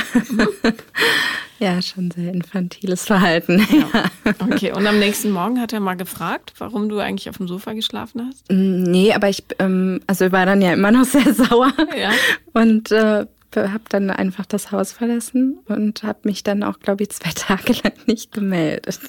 [1.59, 3.65] ja, schon sehr infantiles Verhalten.
[3.71, 4.05] Ja.
[4.39, 7.73] Okay, und am nächsten Morgen hat er mal gefragt, warum du eigentlich auf dem Sofa
[7.73, 8.51] geschlafen hast?
[8.51, 11.73] Mm, nee, aber ich, ähm, also ich war dann ja immer noch sehr sauer.
[11.97, 12.11] Ja.
[12.53, 13.25] Und äh,
[13.55, 17.73] habe dann einfach das Haus verlassen und habe mich dann auch, glaube ich, zwei Tage
[17.83, 18.99] lang nicht gemeldet.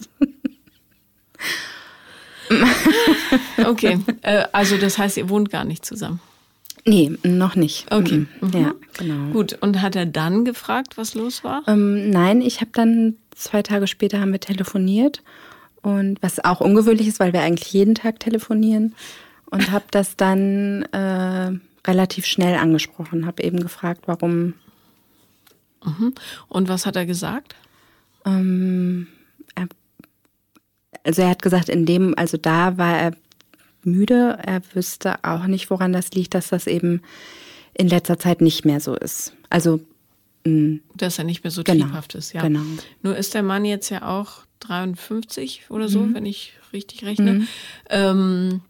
[3.66, 6.20] okay, äh, also das heißt, ihr wohnt gar nicht zusammen.
[6.84, 7.86] Nee, noch nicht.
[7.92, 8.26] Okay.
[8.40, 8.50] Mhm.
[8.52, 9.32] Ja, genau.
[9.32, 11.62] Gut, und hat er dann gefragt, was los war?
[11.68, 15.22] Ähm, nein, ich habe dann zwei Tage später haben wir telefoniert
[15.82, 18.94] und was auch ungewöhnlich ist, weil wir eigentlich jeden Tag telefonieren
[19.46, 21.52] und habe das dann äh,
[21.86, 24.54] relativ schnell angesprochen, habe eben gefragt, warum.
[25.84, 26.14] Mhm.
[26.48, 27.54] Und was hat er gesagt?
[28.24, 29.08] Ähm,
[31.04, 33.12] also er hat gesagt, in dem, also da war er
[33.84, 34.38] müde.
[34.42, 37.02] Er wüsste auch nicht, woran das liegt, dass das eben
[37.74, 39.34] in letzter Zeit nicht mehr so ist.
[39.50, 39.80] Also
[40.44, 42.42] mh, dass er nicht mehr so genau, triebhaft ist, ja.
[42.42, 42.62] Genau.
[43.02, 46.14] Nur ist der Mann jetzt ja auch 53 oder so, mhm.
[46.14, 47.32] wenn ich richtig rechne.
[47.32, 47.48] Mhm.
[47.90, 48.60] Ähm,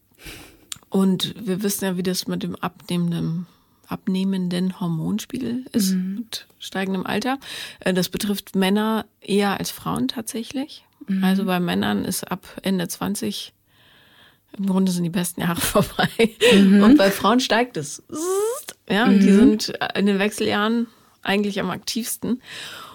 [0.88, 3.46] und wir wissen ja, wie das mit dem abnehmenden,
[3.86, 6.14] abnehmenden Hormonspiegel ist mhm.
[6.16, 7.38] mit steigendem Alter.
[7.80, 10.84] Äh, das betrifft Männer eher als Frauen tatsächlich.
[11.06, 11.24] Mhm.
[11.24, 13.52] Also bei Männern ist ab Ende 20
[14.58, 16.08] im Grunde sind die besten Jahre vorbei.
[16.54, 16.82] Mhm.
[16.82, 18.02] Und bei Frauen steigt es.
[18.88, 19.20] Ja, mhm.
[19.20, 20.86] die sind in den Wechseljahren
[21.22, 22.42] eigentlich am aktivsten.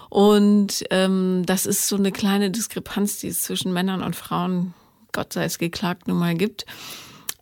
[0.08, 4.72] Und ähm, das ist so eine kleine Diskrepanz, die es zwischen Männern und Frauen,
[5.12, 6.64] Gott sei es geklagt, nun mal gibt.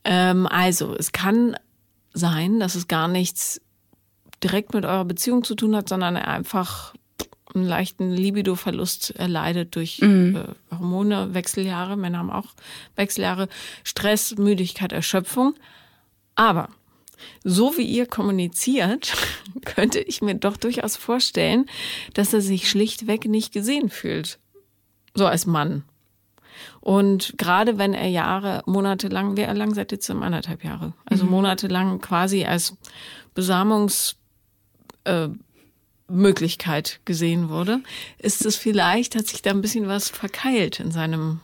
[0.04, 1.56] Ähm, also, es kann
[2.12, 3.60] sein, dass es gar nichts
[4.42, 6.94] direkt mit eurer Beziehung zu tun hat, sondern er einfach
[7.56, 10.36] einen leichten Libido-Verlust erleidet durch mhm.
[10.36, 11.96] äh, Hormone, Wechseljahre.
[11.96, 12.54] Männer haben auch
[12.94, 13.48] Wechseljahre,
[13.84, 15.54] Stress, Müdigkeit, Erschöpfung.
[16.34, 16.68] Aber
[17.42, 19.14] so wie ihr kommuniziert,
[19.64, 21.66] könnte ich mir doch durchaus vorstellen,
[22.14, 24.38] dass er sich schlichtweg nicht gesehen fühlt.
[25.14, 25.84] So als Mann.
[26.80, 30.22] Und gerade wenn er Jahre, monatelang, wie lang seid ihr zusammen?
[30.22, 30.92] Anderthalb Jahre.
[31.04, 31.30] Also mhm.
[31.30, 32.76] monatelang quasi als
[33.34, 34.22] Besamungsmöglichkeit
[35.06, 35.28] äh,
[37.04, 37.80] gesehen wurde,
[38.18, 41.40] ist es vielleicht, hat sich da ein bisschen was verkeilt in seinem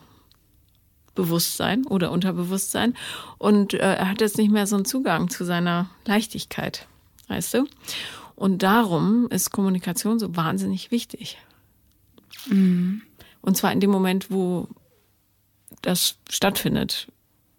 [1.15, 2.95] Bewusstsein oder Unterbewusstsein.
[3.39, 6.87] Und äh, er hat jetzt nicht mehr so einen Zugang zu seiner Leichtigkeit,
[7.29, 7.67] weißt du?
[8.35, 11.39] Und darum ist Kommunikation so wahnsinnig wichtig.
[12.47, 13.03] Mhm.
[13.41, 14.69] Und zwar in dem Moment, wo
[15.83, 17.09] das stattfindet,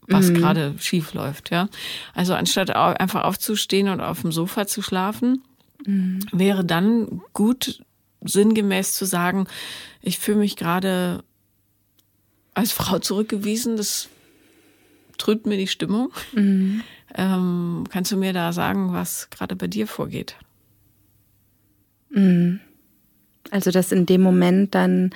[0.07, 0.35] was mhm.
[0.35, 1.69] gerade schief läuft, ja.
[2.13, 5.43] Also anstatt einfach aufzustehen und auf dem Sofa zu schlafen,
[5.85, 6.19] mhm.
[6.31, 7.83] wäre dann gut
[8.21, 9.47] sinngemäß zu sagen,
[10.01, 11.23] ich fühle mich gerade
[12.53, 14.09] als Frau zurückgewiesen, das
[15.17, 16.11] trübt mir die Stimmung.
[16.33, 16.83] Mhm.
[17.15, 20.35] Ähm, kannst du mir da sagen, was gerade bei dir vorgeht?
[22.09, 22.59] Mhm.
[23.51, 25.11] Also, dass in dem Moment dann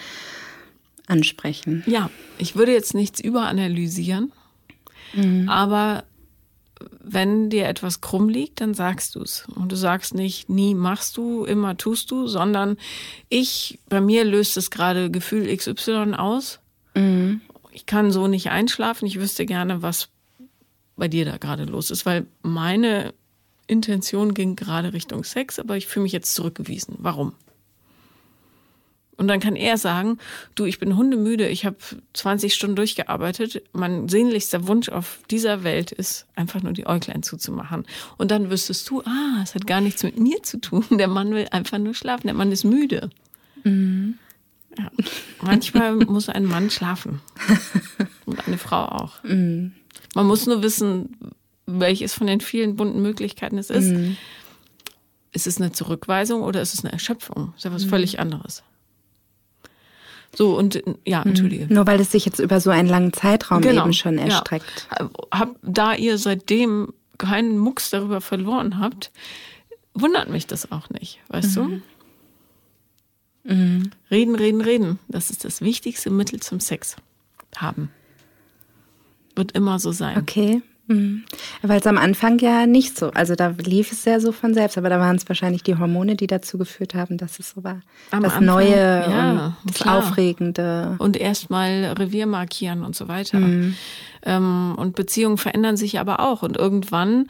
[1.08, 1.84] ansprechen.
[1.88, 4.32] Ja, ich würde jetzt nichts überanalysieren,
[5.14, 5.48] mhm.
[5.50, 6.04] aber
[7.04, 9.46] wenn dir etwas krumm liegt, dann sagst du es.
[9.56, 12.78] Und du sagst nicht, nie machst du, immer tust du, sondern
[13.30, 16.60] ich, bei mir löst es gerade Gefühl XY aus.
[16.96, 17.42] Mhm.
[17.72, 19.06] Ich kann so nicht einschlafen.
[19.06, 20.10] Ich wüsste gerne, was
[20.96, 23.14] bei dir da gerade los ist, weil meine
[23.68, 26.96] Intention ging gerade Richtung Sex, aber ich fühle mich jetzt zurückgewiesen.
[27.00, 27.34] Warum?
[29.18, 30.20] Und dann kann er sagen,
[30.54, 31.78] du, ich bin hundemüde, ich habe
[32.14, 33.64] 20 Stunden durchgearbeitet.
[33.74, 37.86] Mein sehnlichster Wunsch auf dieser Welt ist, einfach nur die Äuglein zuzumachen.
[38.18, 40.86] Und dann wüsstest du, ah, es hat gar nichts mit mir zu tun.
[40.92, 43.10] Der Mann will einfach nur schlafen, der Mann ist müde.
[43.64, 44.20] Mhm.
[44.78, 44.92] Ja.
[45.42, 47.22] Manchmal muss ein Mann schlafen.
[48.26, 49.24] Und eine Frau auch.
[49.24, 49.74] Mhm.
[50.14, 51.18] Man muss nur wissen,
[51.66, 53.88] welches von den vielen bunten Möglichkeiten es ist.
[53.88, 54.16] Mhm.
[55.32, 57.54] Ist es eine Zurückweisung oder ist es eine Erschöpfung?
[57.56, 57.90] Ist ja was mhm.
[57.90, 58.64] völlig anderes.
[60.36, 61.30] So, und ja, mhm.
[61.30, 61.74] entschuldige.
[61.74, 63.84] Nur weil es sich jetzt über so einen langen Zeitraum genau.
[63.84, 64.88] eben schon erstreckt.
[65.00, 65.10] Ja.
[65.32, 69.12] Hab, da ihr seitdem keinen Mucks darüber verloren habt,
[69.94, 71.82] wundert mich das auch nicht, weißt mhm.
[73.46, 73.54] du?
[73.54, 73.92] Mhm.
[74.12, 75.00] Reden, reden, reden.
[75.08, 76.98] Das ist das wichtigste Mittel zum Sex
[77.56, 77.90] haben.
[79.36, 80.18] Wird immer so sein.
[80.18, 80.62] Okay.
[80.88, 81.24] Mhm.
[81.62, 84.78] Weil es am Anfang ja nicht so, also da lief es ja so von selbst,
[84.78, 87.82] aber da waren es wahrscheinlich die Hormone, die dazu geführt haben, dass es so war.
[88.12, 89.98] Am das Anfang, Neue ja, und das klar.
[89.98, 90.96] Aufregende.
[91.00, 93.40] Und erstmal Revier markieren und so weiter.
[93.40, 93.76] Mhm.
[94.24, 96.42] Ähm, und Beziehungen verändern sich aber auch.
[96.42, 97.30] Und irgendwann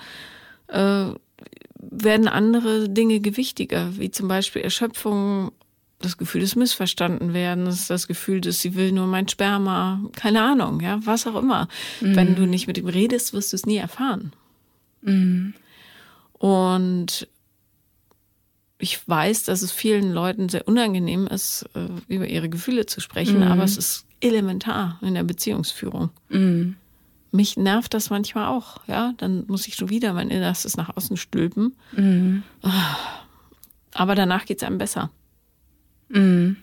[0.68, 1.06] äh,
[1.80, 5.52] werden andere Dinge gewichtiger, wie zum Beispiel Erschöpfung
[6.00, 10.80] das Gefühl des Missverstanden Missverstandenwerdens, das Gefühl, dass sie will nur mein Sperma, keine Ahnung,
[10.82, 11.68] ja, was auch immer.
[12.02, 12.16] Mhm.
[12.16, 14.32] Wenn du nicht mit ihm redest, wirst du es nie erfahren.
[15.02, 15.54] Mhm.
[16.34, 17.28] Und
[18.80, 23.38] ich weiß, dass es vielen Leuten sehr unangenehm ist, äh, über ihre Gefühle zu sprechen,
[23.38, 23.48] mhm.
[23.48, 26.12] aber es ist elementar in der Beziehungsführung.
[26.30, 26.76] Mhm.
[27.32, 29.14] Mich nervt das manchmal auch, ja.
[29.18, 31.76] Dann muss ich schon wieder mein Innerstes nach außen stülpen.
[31.92, 32.44] Mhm.
[32.62, 32.98] Ah.
[33.94, 35.10] Aber danach geht es einem besser.
[36.10, 36.58] Mhm.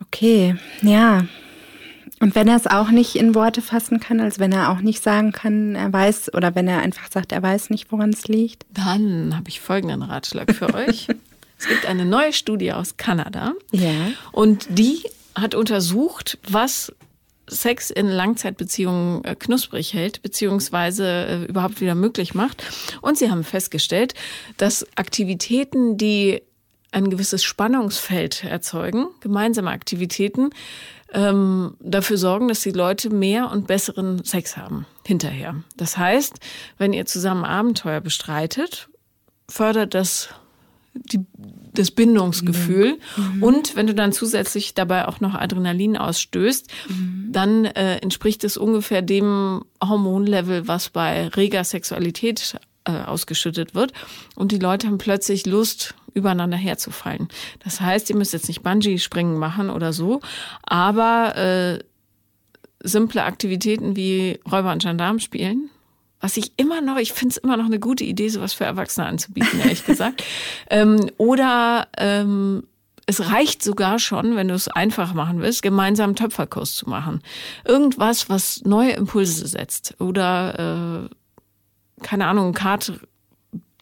[0.00, 1.24] Okay, ja.
[2.20, 5.02] Und wenn er es auch nicht in Worte fassen kann, als wenn er auch nicht
[5.02, 8.64] sagen kann, er weiß, oder wenn er einfach sagt, er weiß nicht, woran es liegt?
[8.70, 11.08] Dann habe ich folgenden Ratschlag für euch.
[11.58, 13.54] Es gibt eine neue Studie aus Kanada.
[13.72, 14.12] Ja.
[14.30, 15.02] Und die
[15.34, 16.92] hat untersucht, was
[17.48, 22.64] Sex in Langzeitbeziehungen äh, knusprig hält, beziehungsweise äh, überhaupt wieder möglich macht.
[23.00, 24.14] Und sie haben festgestellt,
[24.58, 26.42] dass Aktivitäten, die
[26.92, 30.50] ein gewisses Spannungsfeld erzeugen, gemeinsame Aktivitäten,
[31.12, 35.56] ähm, dafür sorgen, dass die Leute mehr und besseren Sex haben hinterher.
[35.76, 36.38] Das heißt,
[36.78, 38.88] wenn ihr zusammen Abenteuer bestreitet,
[39.48, 40.30] fördert das
[40.94, 41.24] die,
[41.72, 42.98] das Bindungsgefühl.
[43.16, 43.42] Mhm.
[43.42, 47.28] Und wenn du dann zusätzlich dabei auch noch Adrenalin ausstößt, mhm.
[47.30, 53.92] dann äh, entspricht es ungefähr dem Hormonlevel, was bei reger Sexualität äh, ausgeschüttet wird.
[54.34, 57.28] Und die Leute haben plötzlich Lust, übereinander herzufallen.
[57.64, 60.20] Das heißt, ihr müsst jetzt nicht Bungee-Springen machen oder so,
[60.62, 61.78] aber äh,
[62.82, 65.70] simple Aktivitäten wie Räuber und Gendarm spielen,
[66.20, 69.06] was ich immer noch, ich finde es immer noch eine gute Idee, sowas für Erwachsene
[69.06, 70.22] anzubieten, ehrlich gesagt.
[70.70, 72.64] Ähm, oder ähm,
[73.06, 77.20] es reicht sogar schon, wenn du es einfach machen willst, gemeinsam einen Töpferkurs zu machen.
[77.64, 80.00] Irgendwas, was neue Impulse setzt.
[80.00, 82.92] Oder äh, keine Ahnung, Kart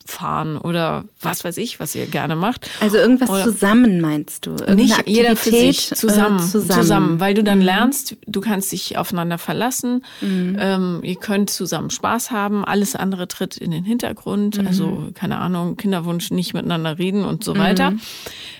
[0.07, 2.68] fahren oder was weiß ich, was ihr gerne macht.
[2.80, 4.51] Also irgendwas oder zusammen meinst du?
[4.51, 7.20] Irgendeine nicht Aktivität jeder für sich, zusammen, äh, zusammen, zusammen.
[7.20, 7.64] weil du dann mhm.
[7.64, 10.57] lernst, du kannst dich aufeinander verlassen, mhm.
[10.59, 14.66] ähm, ihr könnt zusammen Spaß haben, alles andere tritt in den Hintergrund, mhm.
[14.66, 17.92] also keine Ahnung, Kinderwunsch, nicht miteinander reden und so weiter.
[17.92, 18.01] Mhm.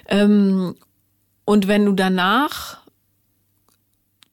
[0.09, 0.74] Ähm,
[1.45, 2.78] und wenn du danach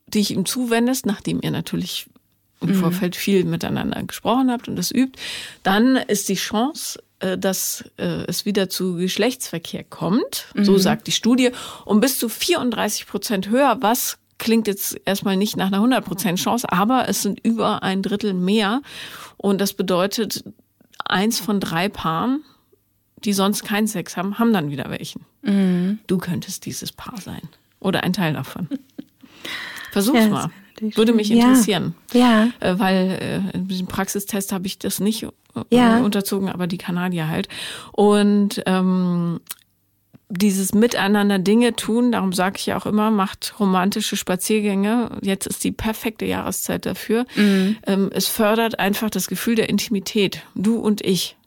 [0.08, 2.08] dich ihm zuwendest, nachdem ihr natürlich
[2.62, 2.76] im mhm.
[2.76, 5.20] Vorfeld viel miteinander gesprochen habt und das übt,
[5.64, 10.66] dann ist die Chance, äh, dass äh, es wieder zu Geschlechtsverkehr kommt, mhm.
[10.66, 11.52] so sagt die Studie,
[11.86, 16.40] um bis zu 34 Prozent höher, was klingt jetzt erstmal nicht nach einer 100 Prozent
[16.40, 18.82] Chance, aber es sind über ein Drittel mehr
[19.38, 20.44] und das bedeutet,
[21.06, 22.44] eins von drei Paaren,
[23.24, 25.26] die sonst keinen Sex haben, haben dann wieder welchen.
[25.42, 26.00] Mhm.
[26.08, 27.42] Du könntest dieses Paar sein
[27.80, 28.68] oder ein Teil davon.
[29.92, 30.30] Versuch's yes.
[30.30, 30.50] mal.
[30.82, 31.96] Würde mich interessieren.
[32.14, 32.48] Ja.
[32.62, 32.72] ja.
[32.72, 35.30] Äh, weil äh, in diesem Praxistest habe ich das nicht äh,
[35.72, 36.00] ja.
[36.00, 37.48] unterzogen, aber die Kanadier halt.
[37.92, 39.40] Und ähm,
[40.30, 45.12] dieses Miteinander Dinge tun, darum sage ich ja auch immer, macht romantische Spaziergänge.
[45.22, 47.26] Jetzt ist die perfekte Jahreszeit dafür.
[47.36, 47.78] Mhm.
[47.86, 50.42] Ähm, es fördert einfach das Gefühl der Intimität.
[50.54, 51.38] Du und ich.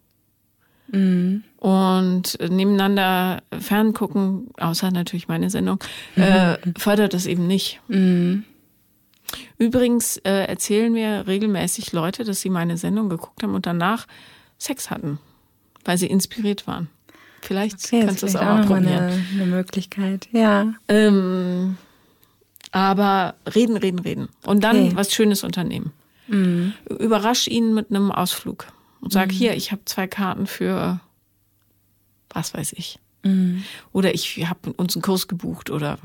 [0.88, 1.44] Mhm.
[1.58, 5.78] Und nebeneinander ferngucken, außer natürlich meine Sendung,
[6.16, 6.22] mhm.
[6.22, 7.80] äh, fördert das eben nicht.
[7.88, 8.44] Mhm.
[9.58, 14.06] Übrigens äh, erzählen mir regelmäßig Leute, dass sie meine Sendung geguckt haben und danach
[14.58, 15.18] Sex hatten,
[15.84, 16.88] weil sie inspiriert waren.
[17.42, 19.04] Vielleicht okay, kannst du es auch mal probieren.
[19.04, 20.74] Eine, eine Möglichkeit, ja.
[20.88, 21.76] Ähm,
[22.70, 24.28] aber reden, reden, reden.
[24.44, 24.96] Und dann okay.
[24.96, 25.92] was Schönes unternehmen.
[26.28, 26.74] Mhm.
[26.98, 28.66] Überrasch ihn mit einem Ausflug
[29.00, 29.32] und sag, mhm.
[29.32, 31.00] hier, ich habe zwei Karten für
[32.28, 32.98] was weiß ich.
[33.22, 33.64] Mhm.
[33.92, 35.98] Oder ich habe uns einen Kurs gebucht oder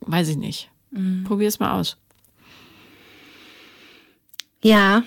[0.00, 0.70] weiß ich nicht.
[0.90, 1.24] Mhm.
[1.24, 1.96] Probier es mal aus.
[4.62, 5.02] Ja,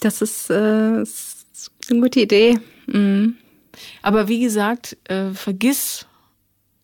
[0.00, 2.58] das ist, äh, ist eine gute Idee.
[2.86, 3.36] Mhm.
[4.02, 6.06] Aber wie gesagt, äh, vergiss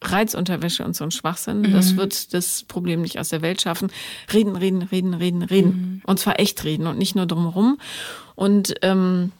[0.03, 1.63] Reizunterwäsche und so ein Schwachsinn.
[1.63, 1.73] Mhm.
[1.73, 3.91] Das wird das Problem nicht aus der Welt schaffen.
[4.33, 5.71] Reden, reden, reden, reden, reden.
[5.71, 6.03] Mhm.
[6.05, 7.79] Und zwar echt reden und nicht nur drumherum.
[8.35, 9.33] Und ähm,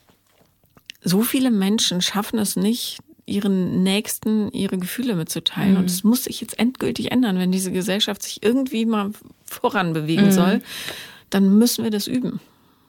[1.03, 5.73] so viele Menschen schaffen es nicht, ihren Nächsten ihre Gefühle mitzuteilen.
[5.73, 5.79] Mhm.
[5.81, 9.11] Und es muss sich jetzt endgültig ändern, wenn diese Gesellschaft sich irgendwie mal
[9.45, 10.33] voran bewegen mhm.
[10.33, 10.63] soll.
[11.31, 12.41] Dann müssen wir das üben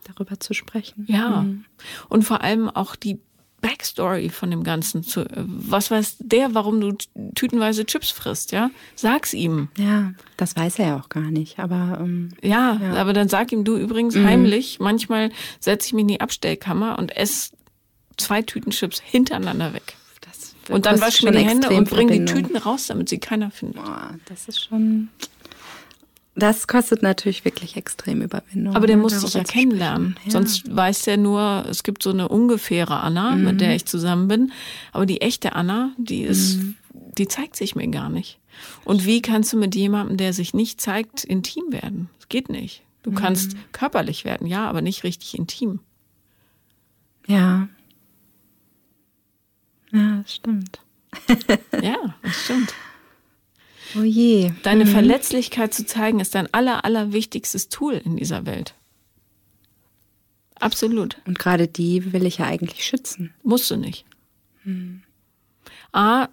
[0.06, 1.06] darüber zu sprechen.
[1.08, 1.42] Ja.
[1.42, 1.66] Mhm.
[2.10, 3.20] Und vor allem auch die
[3.66, 5.02] Backstory von dem Ganzen.
[5.04, 6.96] Zu, was weiß der, warum du
[7.34, 8.70] tütenweise Chips frisst, ja?
[8.96, 9.70] Sag's ihm.
[9.78, 12.00] Ja, das weiß er ja auch gar nicht, aber.
[12.00, 14.26] Ähm, ja, ja, aber dann sag ihm du übrigens mhm.
[14.26, 17.54] heimlich, manchmal setze ich mich in die Abstellkammer und esse
[18.18, 19.96] zwei Tüten Chips hintereinander weg.
[20.22, 23.50] Das und dann wasche mir die Hände und bring die Tüten raus, damit sie keiner
[23.50, 23.84] findet.
[23.84, 25.10] Boah, das ist schon.
[26.36, 28.76] Das kostet natürlich wirklich extrem Überwindung.
[28.76, 30.18] Aber der ne, muss sich ja kennenlernen.
[30.26, 30.32] Ja.
[30.32, 33.44] Sonst weiß der nur, es gibt so eine ungefähre Anna, mhm.
[33.46, 34.52] mit der ich zusammen bin.
[34.92, 36.76] Aber die echte Anna, die ist, mhm.
[37.18, 38.40] die zeigt sich mir gar nicht.
[38.84, 42.10] Und wie kannst du mit jemandem, der sich nicht zeigt, intim werden?
[42.18, 42.84] Das geht nicht.
[43.04, 43.16] Du mhm.
[43.16, 45.80] kannst körperlich werden, ja, aber nicht richtig intim.
[47.28, 47.70] Ja.
[49.92, 50.80] Ja, das stimmt.
[51.82, 52.74] ja, das stimmt.
[53.98, 54.52] Oh je.
[54.64, 54.90] Deine mhm.
[54.90, 58.76] Verletzlichkeit zu zeigen, ist dein aller, allerwichtigstes Tool in dieser Welt.
[60.60, 61.18] Absolut.
[61.26, 63.34] Und gerade die will ich ja eigentlich schützen.
[63.44, 64.06] Musst du nicht.
[64.64, 65.04] Mhm.
[65.92, 66.30] A,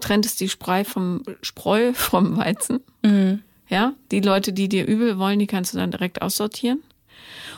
[0.00, 2.80] trennt es die Spreu vom Spreu vom Weizen.
[3.02, 3.42] Mhm.
[3.68, 6.82] Ja, die Leute, die dir übel wollen, die kannst du dann direkt aussortieren.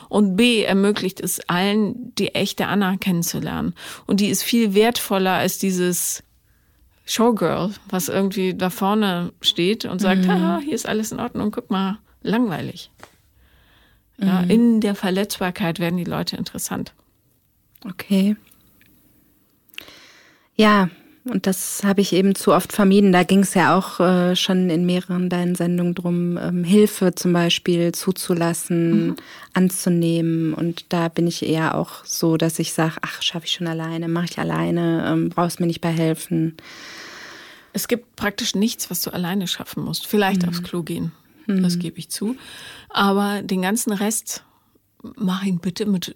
[0.09, 3.73] Und B ermöglicht es allen, die echte Anna kennenzulernen.
[4.05, 6.23] Und die ist viel wertvoller als dieses
[7.07, 10.31] Showgirl, was irgendwie da vorne steht und sagt, mhm.
[10.31, 12.91] haha, hier ist alles in Ordnung, guck mal, langweilig.
[14.17, 14.49] Ja, mhm.
[14.49, 16.93] in der Verletzbarkeit werden die Leute interessant.
[17.85, 18.35] Okay.
[20.55, 20.89] Ja,
[21.29, 23.11] und das habe ich eben zu oft vermieden.
[23.11, 27.33] Da ging es ja auch äh, schon in mehreren deinen Sendungen drum, ähm, Hilfe zum
[27.33, 29.15] Beispiel zuzulassen, mhm.
[29.53, 30.53] anzunehmen.
[30.53, 34.07] Und da bin ich eher auch so, dass ich sage, ach, schaffe ich schon alleine,
[34.07, 36.57] mache ich alleine, ähm, brauchst mir nicht bei helfen.
[37.73, 40.07] Es gibt praktisch nichts, was du alleine schaffen musst.
[40.07, 40.49] Vielleicht mhm.
[40.49, 41.11] aufs Klo gehen,
[41.45, 41.63] mhm.
[41.63, 42.35] das gebe ich zu.
[42.89, 44.43] Aber den ganzen Rest
[45.15, 46.15] mach ihn bitte mit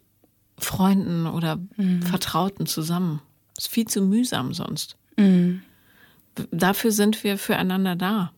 [0.58, 2.02] Freunden oder mhm.
[2.02, 3.22] Vertrauten zusammen.
[3.58, 4.98] Ist viel zu mühsam sonst.
[5.22, 5.62] Mhm.
[6.52, 8.32] Dafür sind wir füreinander da.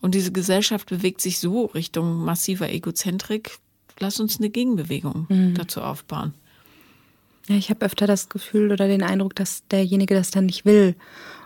[0.00, 3.58] Und diese Gesellschaft bewegt sich so Richtung massiver Egozentrik.
[3.98, 5.54] Lass uns eine Gegenbewegung mhm.
[5.54, 6.34] dazu aufbauen.
[7.48, 10.94] Ja, ich habe öfter das Gefühl oder den Eindruck, dass derjenige das dann nicht will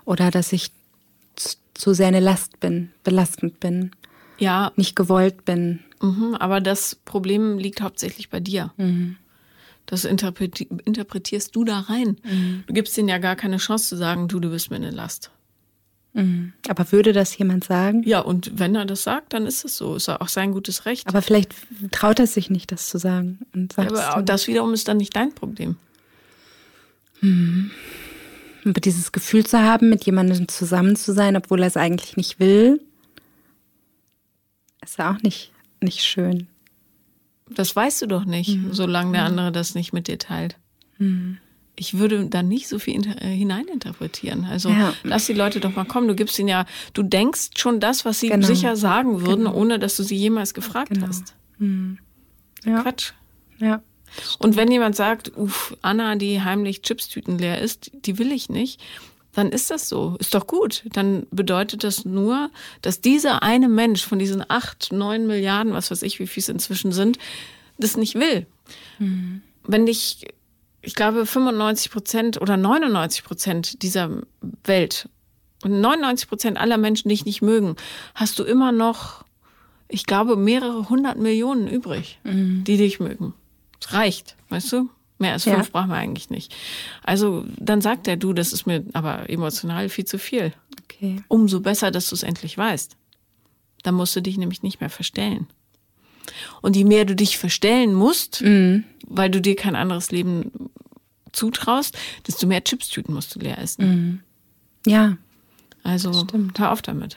[0.05, 0.71] oder dass ich
[1.75, 3.93] zu sehr eine Last bin, belastend bin.
[4.39, 4.73] Ja.
[4.77, 5.81] Nicht gewollt bin.
[6.01, 8.73] Mhm, aber das Problem liegt hauptsächlich bei dir.
[8.77, 9.17] Mhm.
[9.93, 12.17] Das interpretierst du da rein.
[12.25, 12.65] Mhm.
[12.67, 15.31] Du gibst denen ja gar keine Chance zu sagen, du, du bist mir eine Last.
[16.15, 16.55] Mhm.
[16.67, 18.03] Aber würde das jemand sagen?
[18.07, 19.95] Ja, und wenn er das sagt, dann ist es so.
[19.95, 21.07] Ist auch sein gutes Recht.
[21.09, 21.55] Aber vielleicht
[21.91, 23.41] traut er sich nicht, das zu sagen.
[23.53, 25.77] Und ja, aber das wiederum ist dann nicht dein Problem.
[27.21, 27.71] Mhm.
[28.65, 32.41] Aber dieses Gefühl zu haben, mit jemandem zusammen zu sein, obwohl er es eigentlich nicht
[32.41, 32.81] will,
[34.83, 36.49] ist ja auch nicht, nicht schön.
[37.55, 38.73] Das weißt du doch nicht, mhm.
[38.73, 40.57] solange der andere das nicht mit dir teilt.
[40.99, 41.39] Mhm.
[41.75, 44.45] Ich würde da nicht so viel äh, hineininterpretieren.
[44.45, 44.93] Also ja.
[45.05, 46.07] lass die Leute doch mal kommen.
[46.07, 48.47] Du gibst ihnen ja, du denkst schon das, was sie genau.
[48.47, 49.55] sicher sagen würden, genau.
[49.55, 51.07] ohne dass du sie jemals gefragt genau.
[51.07, 51.35] hast.
[51.59, 51.99] Mhm.
[52.65, 52.83] Ja.
[52.83, 53.13] Quatsch.
[53.59, 53.83] Ja.
[54.39, 58.81] Und wenn jemand sagt, uff, Anna, die heimlich Chipstüten leer ist, die will ich nicht,
[59.33, 60.17] dann ist das so.
[60.19, 60.85] Ist doch gut.
[60.93, 62.51] Dann bedeutet das nur,
[62.83, 66.49] dass dieser eine Mensch von diesen acht, neun Milliarden, was weiß ich, wie viel es
[66.49, 67.19] inzwischen sind,
[67.79, 68.47] das nicht will.
[68.99, 69.43] Mhm.
[69.65, 70.27] Wenn dich,
[70.83, 74.11] ich glaube, 95 Prozent oder 99 Prozent dieser
[74.65, 75.09] Welt
[75.65, 77.77] und 99 Prozent aller Menschen dich nicht mögen,
[78.15, 79.25] hast du immer noch,
[79.89, 82.65] ich glaube, mehrere hundert Millionen übrig, mhm.
[82.65, 83.33] die dich mögen.
[83.81, 84.91] Es reicht, weißt du?
[85.23, 85.71] Mehr als fünf ja.
[85.71, 86.53] brauchen wir eigentlich nicht.
[87.05, 90.53] Also dann sagt er, du, das ist mir aber emotional viel zu viel.
[90.83, 91.23] Okay.
[91.29, 92.97] Umso besser, dass du es endlich weißt.
[93.85, 95.47] Dann musst du dich nämlich nicht mehr verstellen.
[96.61, 98.83] Und je mehr du dich verstellen musst, mhm.
[99.07, 100.51] weil du dir kein anderes Leben
[101.31, 101.97] zutraust,
[102.27, 103.85] desto mehr Chipstüten musst du leer essen.
[103.85, 104.21] Mhm.
[104.91, 105.19] Ja.
[105.85, 106.27] Also
[106.59, 107.17] hör auf damit.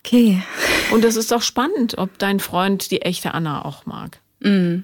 [0.00, 0.42] Okay.
[0.90, 4.20] Und es ist doch spannend, ob dein Freund die echte Anna auch mag.
[4.40, 4.82] Mhm.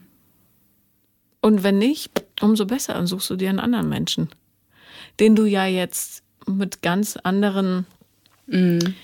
[1.43, 4.31] Und wenn nicht, umso besser, dann suchst du dir einen anderen Menschen,
[5.21, 7.85] den du ja jetzt mit ganz anderen,
[8.47, 8.95] mhm.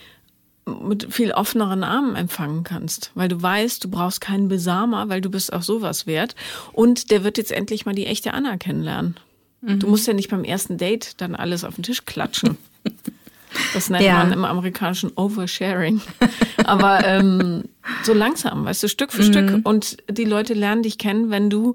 [0.64, 5.30] mit viel offeneren Armen empfangen kannst, weil du weißt, du brauchst keinen Besamer, weil du
[5.30, 6.36] bist auch sowas wert.
[6.72, 9.16] Und der wird jetzt endlich mal die echte Anna kennenlernen.
[9.60, 9.80] Mhm.
[9.80, 12.56] Du musst ja nicht beim ersten Date dann alles auf den Tisch klatschen.
[13.72, 14.18] Das nennt ja.
[14.18, 16.02] man im amerikanischen Oversharing.
[16.64, 17.64] Aber ähm,
[18.02, 19.32] so langsam, weißt du, Stück für mhm.
[19.32, 19.60] Stück.
[19.66, 21.74] Und die Leute lernen dich kennen, wenn du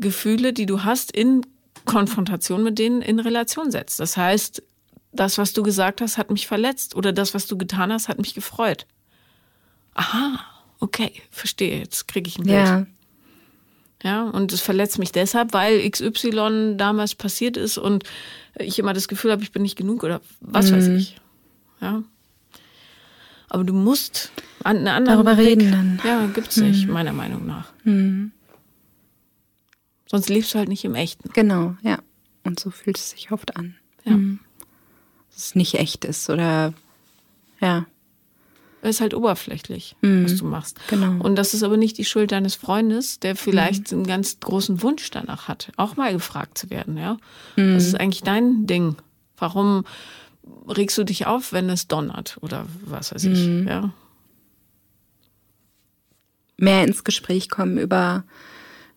[0.00, 1.46] Gefühle, die du hast, in
[1.84, 4.00] Konfrontation mit denen in Relation setzt.
[4.00, 4.62] Das heißt,
[5.12, 8.18] das, was du gesagt hast, hat mich verletzt oder das, was du getan hast, hat
[8.18, 8.86] mich gefreut.
[9.94, 10.38] Aha,
[10.80, 12.56] okay, verstehe, jetzt kriege ich ein Bild.
[12.56, 12.86] Ja.
[14.04, 18.04] Ja, und es verletzt mich deshalb, weil XY damals passiert ist und
[18.56, 20.76] ich immer das Gefühl habe, ich bin nicht genug oder was mhm.
[20.76, 21.16] weiß ich.
[21.80, 22.04] Ja.
[23.48, 24.30] Aber du musst
[24.62, 26.00] an eine andere Darüber Weg, reden dann.
[26.04, 26.68] Ja, gibt's mhm.
[26.68, 27.72] nicht, meiner Meinung nach.
[27.82, 28.30] Mhm.
[30.10, 31.30] Sonst lebst du halt nicht im Echten.
[31.32, 31.98] Genau, ja.
[32.44, 33.76] Und so fühlt es sich oft an.
[34.04, 34.16] Ja.
[34.16, 34.40] Mhm.
[35.30, 36.72] Dass es nicht echt ist oder
[37.60, 37.86] ja.
[38.80, 40.24] Es ist halt oberflächlich, mhm.
[40.24, 40.78] was du machst.
[40.88, 41.22] Genau.
[41.22, 43.98] Und das ist aber nicht die Schuld deines Freundes, der vielleicht mhm.
[43.98, 47.18] einen ganz großen Wunsch danach hat, auch mal gefragt zu werden, ja.
[47.56, 47.74] Mhm.
[47.74, 48.96] Das ist eigentlich dein Ding.
[49.36, 49.84] Warum
[50.68, 53.68] regst du dich auf, wenn es donnert oder was weiß ich, mhm.
[53.68, 53.92] ja?
[56.56, 58.24] Mehr ins Gespräch kommen über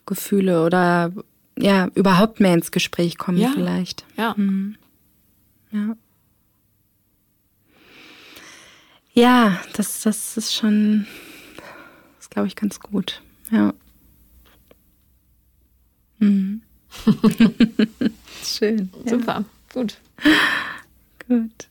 [0.05, 1.11] Gefühle oder
[1.57, 3.51] ja, überhaupt mehr ins Gespräch kommen ja.
[3.53, 4.05] vielleicht.
[4.17, 4.33] Ja.
[4.37, 4.75] Mhm.
[5.71, 5.95] Ja.
[9.13, 11.05] Ja, das, das ist schon,
[12.17, 13.21] das glaube ich ganz gut.
[13.51, 13.73] Ja.
[16.19, 16.61] Mhm.
[18.43, 18.89] Schön.
[19.05, 19.45] Super, ja.
[19.73, 19.97] gut.
[21.27, 21.67] Gut.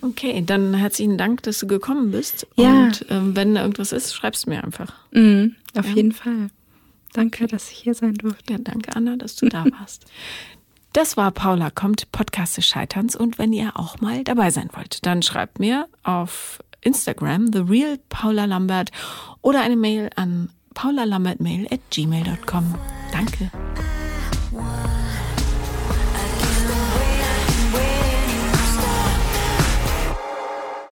[0.00, 2.46] Okay, dann herzlichen Dank, dass du gekommen bist.
[2.56, 2.84] Ja.
[2.84, 4.94] Und ähm, wenn irgendwas ist, schreibst du mir einfach.
[5.12, 5.94] Mhm, auf ja.
[5.94, 6.50] jeden Fall.
[7.12, 8.52] Danke, dass ich hier sein durfte.
[8.52, 10.06] Ja, danke, Anna, dass du da warst.
[10.92, 13.14] Das war Paula kommt, Podcast des Scheiterns.
[13.14, 17.98] Und wenn ihr auch mal dabei sein wollt, dann schreibt mir auf Instagram, The Real
[18.08, 18.90] Paula Lambert
[19.40, 22.74] oder eine Mail an paulalambertmail at gmail.com.
[23.12, 23.50] Danke.